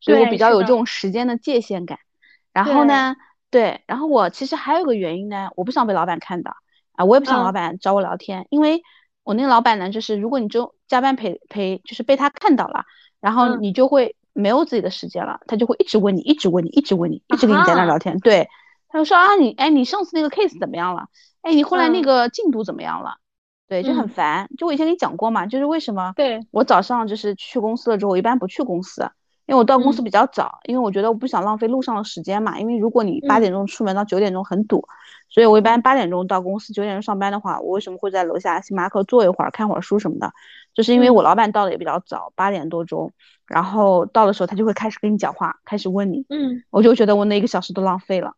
[0.00, 1.98] 所以我比较有这种时间的界限感。
[2.54, 3.16] 然后呢，
[3.50, 6.56] 对，然后我其实还有个原因呢，我不想被老板看到
[6.92, 8.82] 啊，我也不想老板找我聊天，因为
[9.24, 12.84] 我那个老板呢，就是如果你周加班陪陪，就是被他看到了，
[13.20, 14.16] 然后你就会。
[14.36, 18.18] 没有自己的时间了，他就会一直问你，一直问你，一直问你，一直跟你在那聊天。
[18.20, 18.48] 对，
[18.88, 21.06] 他就说啊，你哎，你上次那个 case 怎么样了？
[21.42, 23.16] 哎，你后来那个进度怎么样了？
[23.68, 24.48] 对，就很烦。
[24.56, 26.12] 就我以前跟你讲过嘛，就是为什么？
[26.14, 29.10] 对，我早上就是去公司了之后，我一般不去公司，
[29.46, 32.58] 因为我到公司比较早，因为我觉得我不想浪费路上的时间嘛。
[32.58, 34.86] 因为如果你八点钟出门到九点钟很堵，
[35.28, 40.32] 所以我一般八点钟到公司，九点钟上班的话，我为什么会在楼下星巴克坐一会儿，看会儿书什么的？
[40.74, 43.12] 就是因为我老板到的也比较早，八点多钟。
[43.46, 48.32] 然后到的时候，他就会开始跟你讲话，开始问你，嗯，我就觉得我那一个小时都浪费了。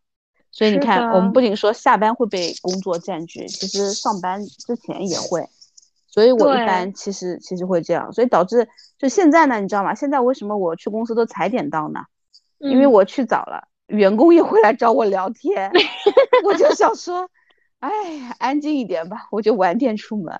[0.51, 5.49] 所以你看，我们不仅说下班会被工作占据，其实上班之前也会。
[6.09, 9.95] 所以我一般其实其实会这样，所以导致就现在呢，你知道吗？
[9.95, 12.01] 现在为什么我去公司都踩点到呢？
[12.59, 15.71] 因为我去早了，员工也会来找我聊天，
[16.45, 17.31] 我就想说，
[17.79, 17.91] 哎，
[18.39, 20.35] 安静一点吧，我就晚点出门，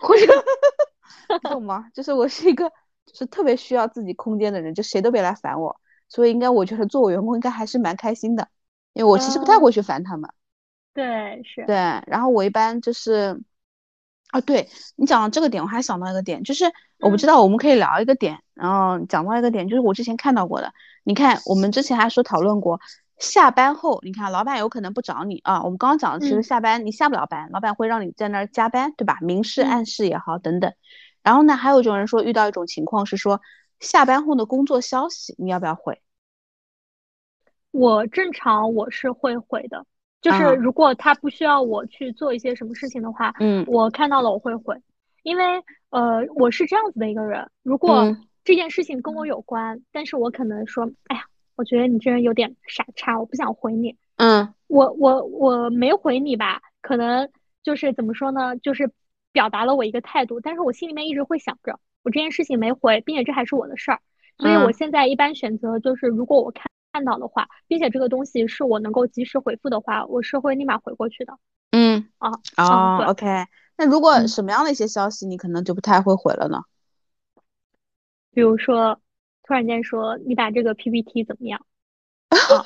[0.00, 0.26] 或者
[1.42, 1.86] 懂吗？
[1.94, 2.72] 就是我是一个。
[3.12, 8.46] 是特别需要自己空间的人，就谁都别来烦我，所以应该我觉得做我员工应该还是蛮开心的，
[8.92, 10.30] 因为我其实不太会去烦他们。
[10.94, 11.64] 对，是。
[11.66, 11.74] 对，
[12.06, 13.42] 然后我一般就是，
[14.30, 16.64] 啊，对你讲到这个点，我还想到一个点，就是
[17.00, 20.72] 我不知道我们可以聊一个点，然后讲到一个点，就是我之前看到过的，
[21.04, 22.80] 你看我们之前还说讨论过，
[23.18, 25.62] 下班后，你看老板有可能不找你啊。
[25.62, 29.18] 我们刚刚讲的，其实嗯下班你下不了班，老板会让你在那儿加班，对吧？
[29.20, 30.72] 明示嗯暗示也好，等等。
[31.22, 33.40] 然后呢，还有一种人说遇到一种情况是说，
[33.80, 36.00] 下班后的工作消息你要不要回？
[37.72, 39.84] 我正常我是会回的，
[40.20, 43.64] 就是啊如果他不需要我去做一些什么事情的话，嗯。
[43.66, 44.76] 我看到了我会回，
[45.22, 45.44] 因为
[45.90, 48.26] 呃我是这样子的一个人，如果嗯。
[48.42, 51.24] 这件事情跟我有关，但是我可能说，哎呀，
[51.56, 54.54] 我觉得你这人有点傻叉，我不想回你，嗯。
[54.66, 57.28] 我我我没回你吧，可能
[57.62, 58.90] 就是怎么说呢，就是
[59.30, 64.00] 表达了我一个态度，但是我心里面一直会想着，我这件事情没回，并且这还是我的事儿，
[64.38, 71.38] 所以我嗯现在一般选择就是，如果我看看到的话，并且这个东西是我能够及时回复的话，我是会立马回过去的
[71.72, 72.30] 嗯啊。
[72.56, 73.46] 哦对，OK。
[73.76, 76.62] 那如果嗯什么样的一些消息你可能就不太会回了呢？
[78.32, 79.00] 比如说，
[79.42, 81.64] 突然间说你把这个 PPT 怎么样？
[82.30, 82.62] 啊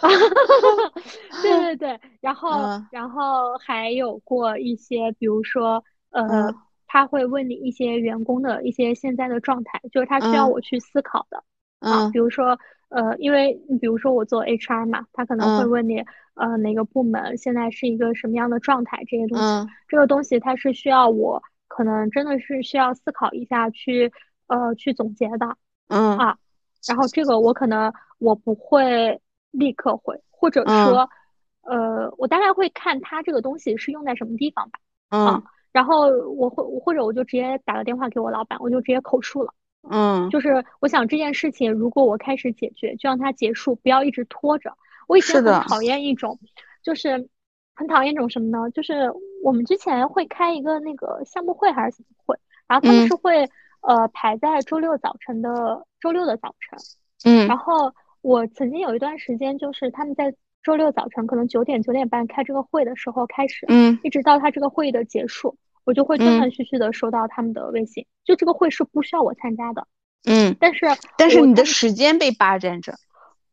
[1.42, 6.54] 对对对，然后嗯然后还有过一些，比如说呃嗯，
[6.86, 11.44] 他会问你一些员工的一些现在的状态，就是他需要嗯我去思考的
[11.80, 12.58] 啊，嗯比如说
[12.90, 24.12] 呃，因为你比如说我做 HR 嘛，他可能会嗯问你呃哪个部门现在是一个什么样的状态，这些东西，嗯这个东西它是需要我可能真的是需要思考一下去
[24.48, 25.56] 呃去总结的。
[25.88, 26.36] 嗯啊
[26.86, 29.20] 然后这个我可能我不会
[29.50, 31.08] 立刻回，或者嗯说，
[31.62, 34.78] 呃，我大概会看它这个东西是用在什么地方吧。
[35.10, 39.54] 嗯然后我会或者我就直接打个电话给我老板，我就直接口述了。
[39.88, 44.72] 嗯就是我想这件事情，如果我开始解决，就让它结束，不要一直拖着。
[45.08, 46.38] 我以前很讨厌一种，
[46.82, 47.28] 就是
[47.74, 48.70] 很讨厌一种什么呢？
[48.70, 49.10] 就是
[49.42, 52.36] 我们之前会开一个那个项目会还是什么会，
[52.68, 53.48] 然后他们嗯是会、
[53.80, 56.78] 呃排在周六早晨的周六的早晨。
[57.24, 65.56] 嗯然后我曾经有一段时间，就是他们在周六早晨可能九点九点半开这个会的时候开始，嗯一直到他这个会议的结束，
[65.90, 68.06] 我就会断断续续的收到他们的微信。
[68.24, 69.88] 就这个会是不需要我参加的，
[70.24, 70.86] 嗯，但是
[71.18, 72.94] 但是你的时间被霸占着。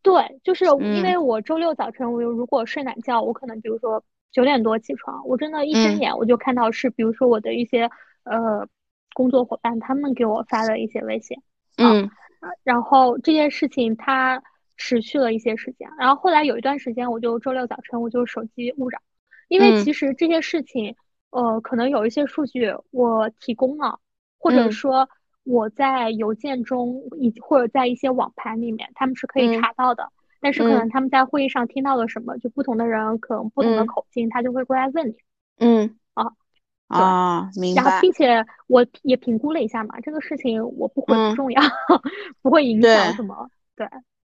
[0.03, 7.89] 对，就是因嗯为我周六早晨我如果睡懒觉，我可能比如说九点多起床，我真的一睁嗯眼我就看到是比如说我的一些
[8.23, 8.67] 呃
[9.15, 11.41] 工作伙伴他们给我发的一些微信。
[11.77, 12.05] 嗯
[12.39, 14.43] 啊然后这件事情它
[14.77, 18.99] 持续了一些时间，然后后来有一段时间，我就周六早晨我就手机勿扰，
[19.47, 20.95] 因为嗯其实这些事情，
[21.31, 23.99] 呃，可能有一些数据我提供了，
[24.39, 25.09] 或者嗯说
[25.43, 30.11] 我在邮件中以或者在一些网盘里面，他们是可以嗯查到的，
[30.41, 35.15] 但是可能嗯他们在会议上听到了什么，就不同的人可能不同的嗯口径，他就会过来问你。
[35.59, 36.31] 嗯啊
[36.87, 37.99] 啊，明然后，白。
[38.01, 41.61] 并且我也评估了一下嘛，这个事情我不回嗯不重要，
[42.41, 43.49] 不会影响什么。
[43.75, 43.87] 对，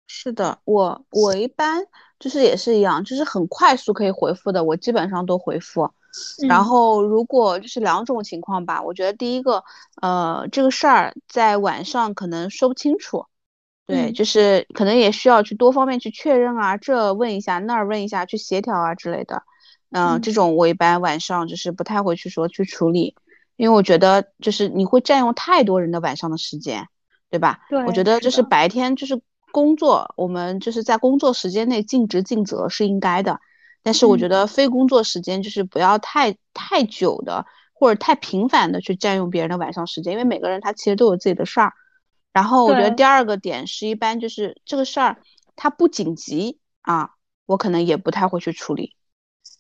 [0.08, 1.86] 是的，我我一般
[2.20, 5.92] 就是也是一样，就是很快速可以回复的，我基本上都回复。
[6.48, 6.66] 然嗯。
[6.66, 9.64] 后如果就是两种情况吧，我觉得第一个，
[10.02, 13.26] 呃，这个事儿在晚上可能说不清楚，
[13.88, 14.14] 对，嗯。
[14.14, 19.44] 就是可能也需要去多方面去确认啊，这问一下，那儿问一下，去协调啊之类的。
[19.92, 20.22] 嗯、嗯。
[20.22, 23.16] 这种我一般晚上就是不太会去说去处理，
[23.56, 26.88] 因为我觉得就是你会占用太多人的晚上的时间，
[27.30, 27.60] 对吧？
[27.88, 33.40] 我觉得就是白天就是工作，我们就是在工作时间内尽职尽责是应该的，
[33.86, 41.74] 但是我嗯觉得非工作时间就是不要太太久的或者太频繁的去占用别人的晚上时间，因为每个人他其实都有自己的事儿。
[42.34, 45.18] 然后我觉得第二个点是一般就是这个事儿
[45.56, 47.12] 它不紧急啊，
[47.46, 48.96] 我可能也不太会去处理。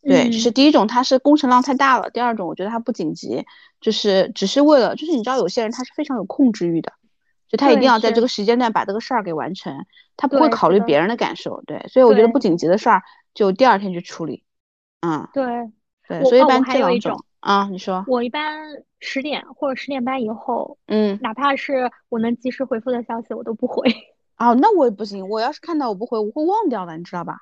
[0.01, 3.45] 对，就嗯是第一种它是工程量太大了，第二种我觉得它不紧急，
[3.79, 6.91] 就是只是为了，就是你知道有些人他是非常有控制欲的，
[7.47, 9.85] 就他一定要在这个时间段把这个事儿给完成，
[10.17, 11.61] 他不会考虑别人的感受。
[11.65, 13.01] 对，所以我觉得不紧急的事儿
[13.33, 14.43] 就第二天去处理。
[15.01, 15.45] 嗯，对，
[16.07, 23.87] 对，所以一般还有一种这两种啊，你说，我一般十点或者十点半以后，嗯，哪怕是我能及时回复的消息，我都不回。
[24.37, 27.37] 哦，那我也不行，我要是看到我不回，我会忘掉的，你知道吧？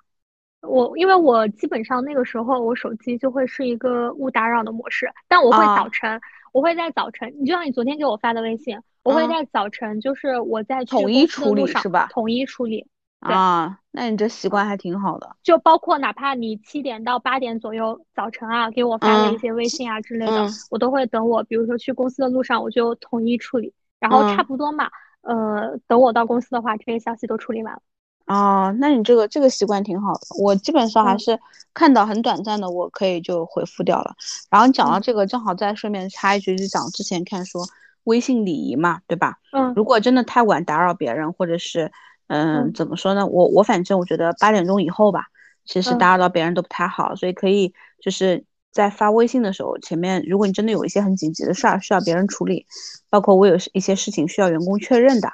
[0.62, 6.22] 我因为我基本上那个时候我手机就会是一个勿打扰的模式，但我会啊早晨，
[6.54, 12.88] 我会在早晨，你就像你昨天给我发的微信，我会嗯在早晨，就是我在统一处理是吧统一处理，
[13.20, 15.36] 啊，那你这习惯还挺好的。
[15.44, 24.90] 就包括哪怕你七点到八点左右早晨啊给我发的一嗯些微信啊之类的，嗯我都会等我，比如说去公司的路上我就统一处理，然后差嗯不多嘛，
[25.22, 27.82] 呃，等我到公司的话，这些消息都处理完了。
[28.26, 30.22] 啊，那你这个这个习惯挺好的。
[30.42, 31.40] 我基本上还嗯是
[31.74, 34.16] 看到很短暂的，我可以就回复掉了。
[34.50, 37.66] 然后你讲到嗯这个，正好再顺便插一句，就讲之前看说
[38.06, 39.38] 微信礼仪嘛，对吧？
[39.52, 41.92] 嗯如果真的太晚打扰别人，或者是
[42.28, 43.26] 嗯，怎么说呢？
[43.28, 45.26] 我我反正我觉得八点钟以后吧，
[45.66, 52.66] 其实打扰到别人都不太好，所以可以就是在发微信的时候，前面如果你真的有一些很紧急的事儿需要别人处理，
[53.10, 55.30] 包括我有一些事情需要员工确认的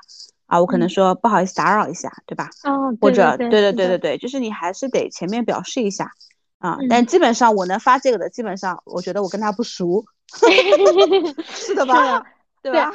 [0.47, 2.49] 啊，我可能说不好意思打扰一下，对吧？
[2.63, 6.11] 哦，或者对对对对对，就是你还是得前面表示一下
[6.59, 6.77] 啊。
[6.89, 10.03] 但基本上我能发这个的，基本上我觉得我跟他不熟
[11.49, 12.23] 是的吧？
[12.61, 12.91] 对吧？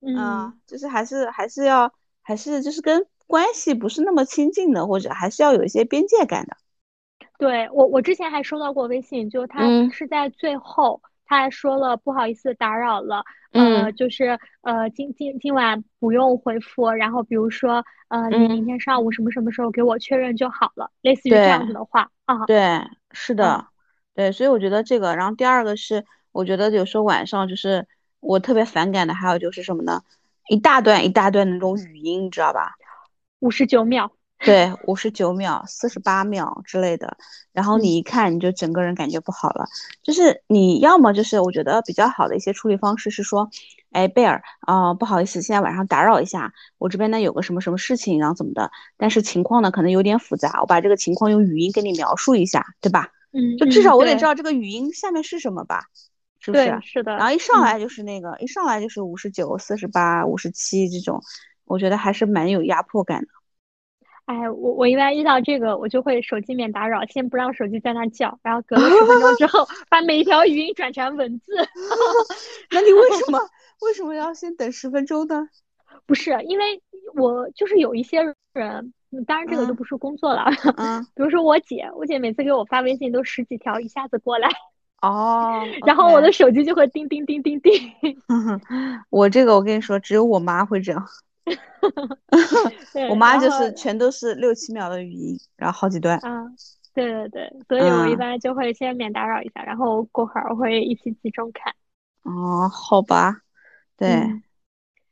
[0.00, 1.92] 嗯，就是还是还是要
[2.22, 3.06] 还是就是跟。
[3.28, 6.54] 关系不是那么亲近的，或者还是要有一些边界感的。
[7.38, 22.44] 对我，我之前还收到过微信，就他是在最后，他还说了不好意思打扰了，呃，就是呃今今今晚不用回复，然后比如说呃你明天上午什么什么时候给我确认就好了，类似于这样子的话啊。
[22.44, 22.82] 对，
[23.12, 23.66] 是的，
[24.14, 27.86] 对，所以我觉得这个，然后第二个是，我觉得有时候晚上就是
[28.22, 30.02] 我特别反感的，还有就是什么呢？
[30.48, 32.76] 一大段一大段的那种语音，你知道吧？
[33.40, 37.16] 五十九秒，对，五十九秒、四十八秒之类的，
[37.52, 39.66] 然后你一看，你就整个人感觉不好了。
[40.02, 43.50] 就是你要么就是我觉得比较好的一些处理方式是说，
[43.90, 53.10] 哎，贝尔啊，不好意思，现在晚上打扰一下，我这边呢有个什么什么事情，然后怎么的，但是情况呢可能有点复杂，我把这个情况用语音给你描述一下，对吧？
[53.32, 55.86] 嗯，就至少我得知道这个语音下面是什么吧，
[56.42, 56.78] 是不是？
[56.82, 57.16] 是的。
[57.16, 61.22] 然后一上来就是那个，一上来就是五十九、四十八、五十七这种。
[61.64, 63.28] 我觉得还是蛮有压迫感的。
[64.26, 71.52] 哎，我我一般遇到这个，我就会手机免打扰，先不让手机在那叫，然后隔了十分钟之后， 把每一条语音转成文字。
[72.70, 73.38] 那你为什么
[73.80, 75.48] 为什么要先等十分钟呢？
[76.06, 76.82] 不是，因为
[77.14, 78.22] 我就是有一些
[78.52, 78.92] 人，
[79.26, 80.44] 当然这个就不是工作了。
[80.76, 81.02] 嗯。
[81.14, 84.48] 比如说我姐，我姐每次给我发微信都十几条一下子过来。
[85.02, 85.64] 哦。
[85.86, 87.72] 然后我的手机就会叮叮叮叮叮。
[89.10, 91.06] 我这个我跟你说，只有我妈会这样。
[93.10, 96.16] 我妈就是全都是六七秒的语音，然后好几段。
[96.18, 96.46] 啊，
[96.94, 101.74] 对对对，所以我一般就会先免打扰一下，然后过会儿会一起集中看。
[102.22, 103.40] 哦，好吧，
[103.96, 104.40] 对，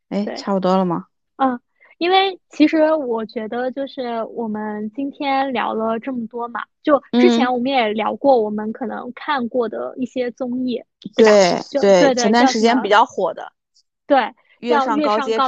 [0.09, 1.07] 哎，差不多了吗？
[1.37, 1.61] 嗯，
[2.01, 10.83] 因为其实我觉得就是我们今天聊了这么多嘛，就之前我们也聊过我们可能看过的一些综艺，
[11.15, 13.53] 对对，前段时间比较火的，
[14.07, 14.33] 对。
[14.61, 15.39] 跃上高阶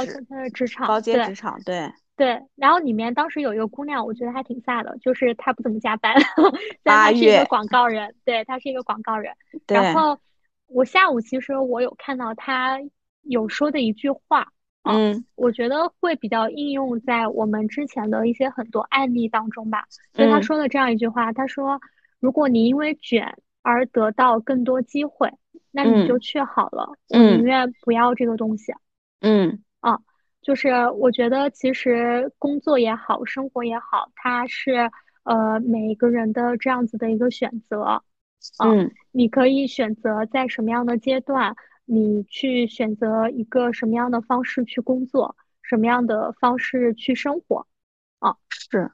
[0.53, 2.41] 职场，高阶职场，对对。
[2.55, 6.13] 然后里面当时有一个姑娘，我觉得还挺飒的，就是她不怎么加班，
[6.83, 9.33] 但她是一个广告人，对，她是一个广告人。
[9.67, 10.19] 然后
[10.67, 12.79] 我下午其实我有看到她
[13.21, 14.47] 有说的一句话，
[14.83, 19.85] 嗯，我觉得会比较应用在我们之前的一些很多案例当中吧。
[20.13, 21.79] 所以他说了这样一句话，他说
[22.19, 25.31] ：“如果你因为卷而得到更多机会，
[25.71, 28.73] 那你就去好了，我宁愿不要这个东西。”
[29.21, 29.99] 嗯啊，
[30.41, 34.91] 就是我觉得其实工作也好，生活也好，它是
[35.23, 38.03] 呃每个人的这样子的一个选择。
[38.61, 41.55] 嗯，你可以选择在什么样的阶段，
[41.85, 47.65] 你去选择一个什么样的方式去工作，什么样的方式去生活。
[48.19, 48.91] 啊，是，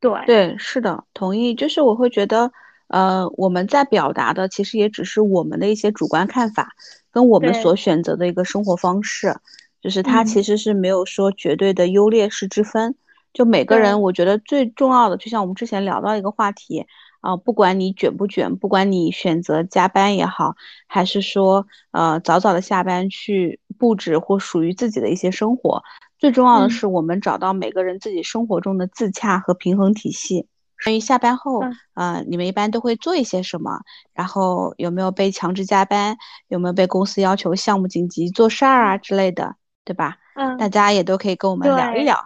[0.00, 1.54] 对对，是的，同意。
[1.54, 2.52] 就是我会觉得，
[2.88, 6.74] 呃，我们在表达的其实也只是我们的一些主观看法。
[7.10, 9.34] 跟我们所选择的一个生活方式，
[9.80, 12.94] 就是它其实是没有说绝对的优劣势之分。
[13.32, 16.86] 就每个人，我觉得最重要的，就像我们之前聊到一个话题
[17.20, 20.54] 啊，不管你卷不卷，不管你选择加班也好，
[20.86, 25.82] 还是说呃早早的下班去布置或属于自己的一些生活，
[26.18, 30.46] 最重要的是我们找到每个人自己生活中的自洽和平衡体系。
[30.84, 31.60] 关于下班后，
[31.94, 33.80] 呃，你们一般都会做一些什么？
[34.14, 36.16] 然后有没有被强制加班？
[36.46, 40.18] 有没有被公司要求项目紧急做事儿啊之类的，对吧？
[40.34, 42.16] 嗯，大家也都可以跟我们聊一聊。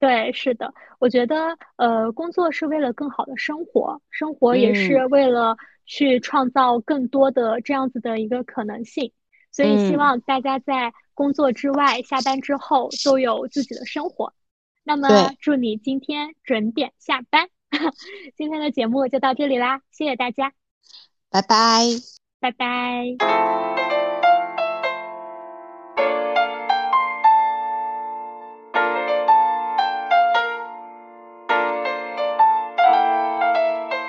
[0.00, 9.12] 对，是的，我觉得，呃，工作是为了更好的生活，生活也是为了去创造更多的这样子的一个可能性。
[9.52, 14.32] 所以，希望大家在工作之外，下班之后都有自己的生活。
[14.82, 17.48] 那么，祝你今天准点下班。
[18.36, 20.52] 今天的节目就到这里啦，谢谢大家，
[21.30, 21.84] 拜拜，
[22.40, 23.69] 拜拜。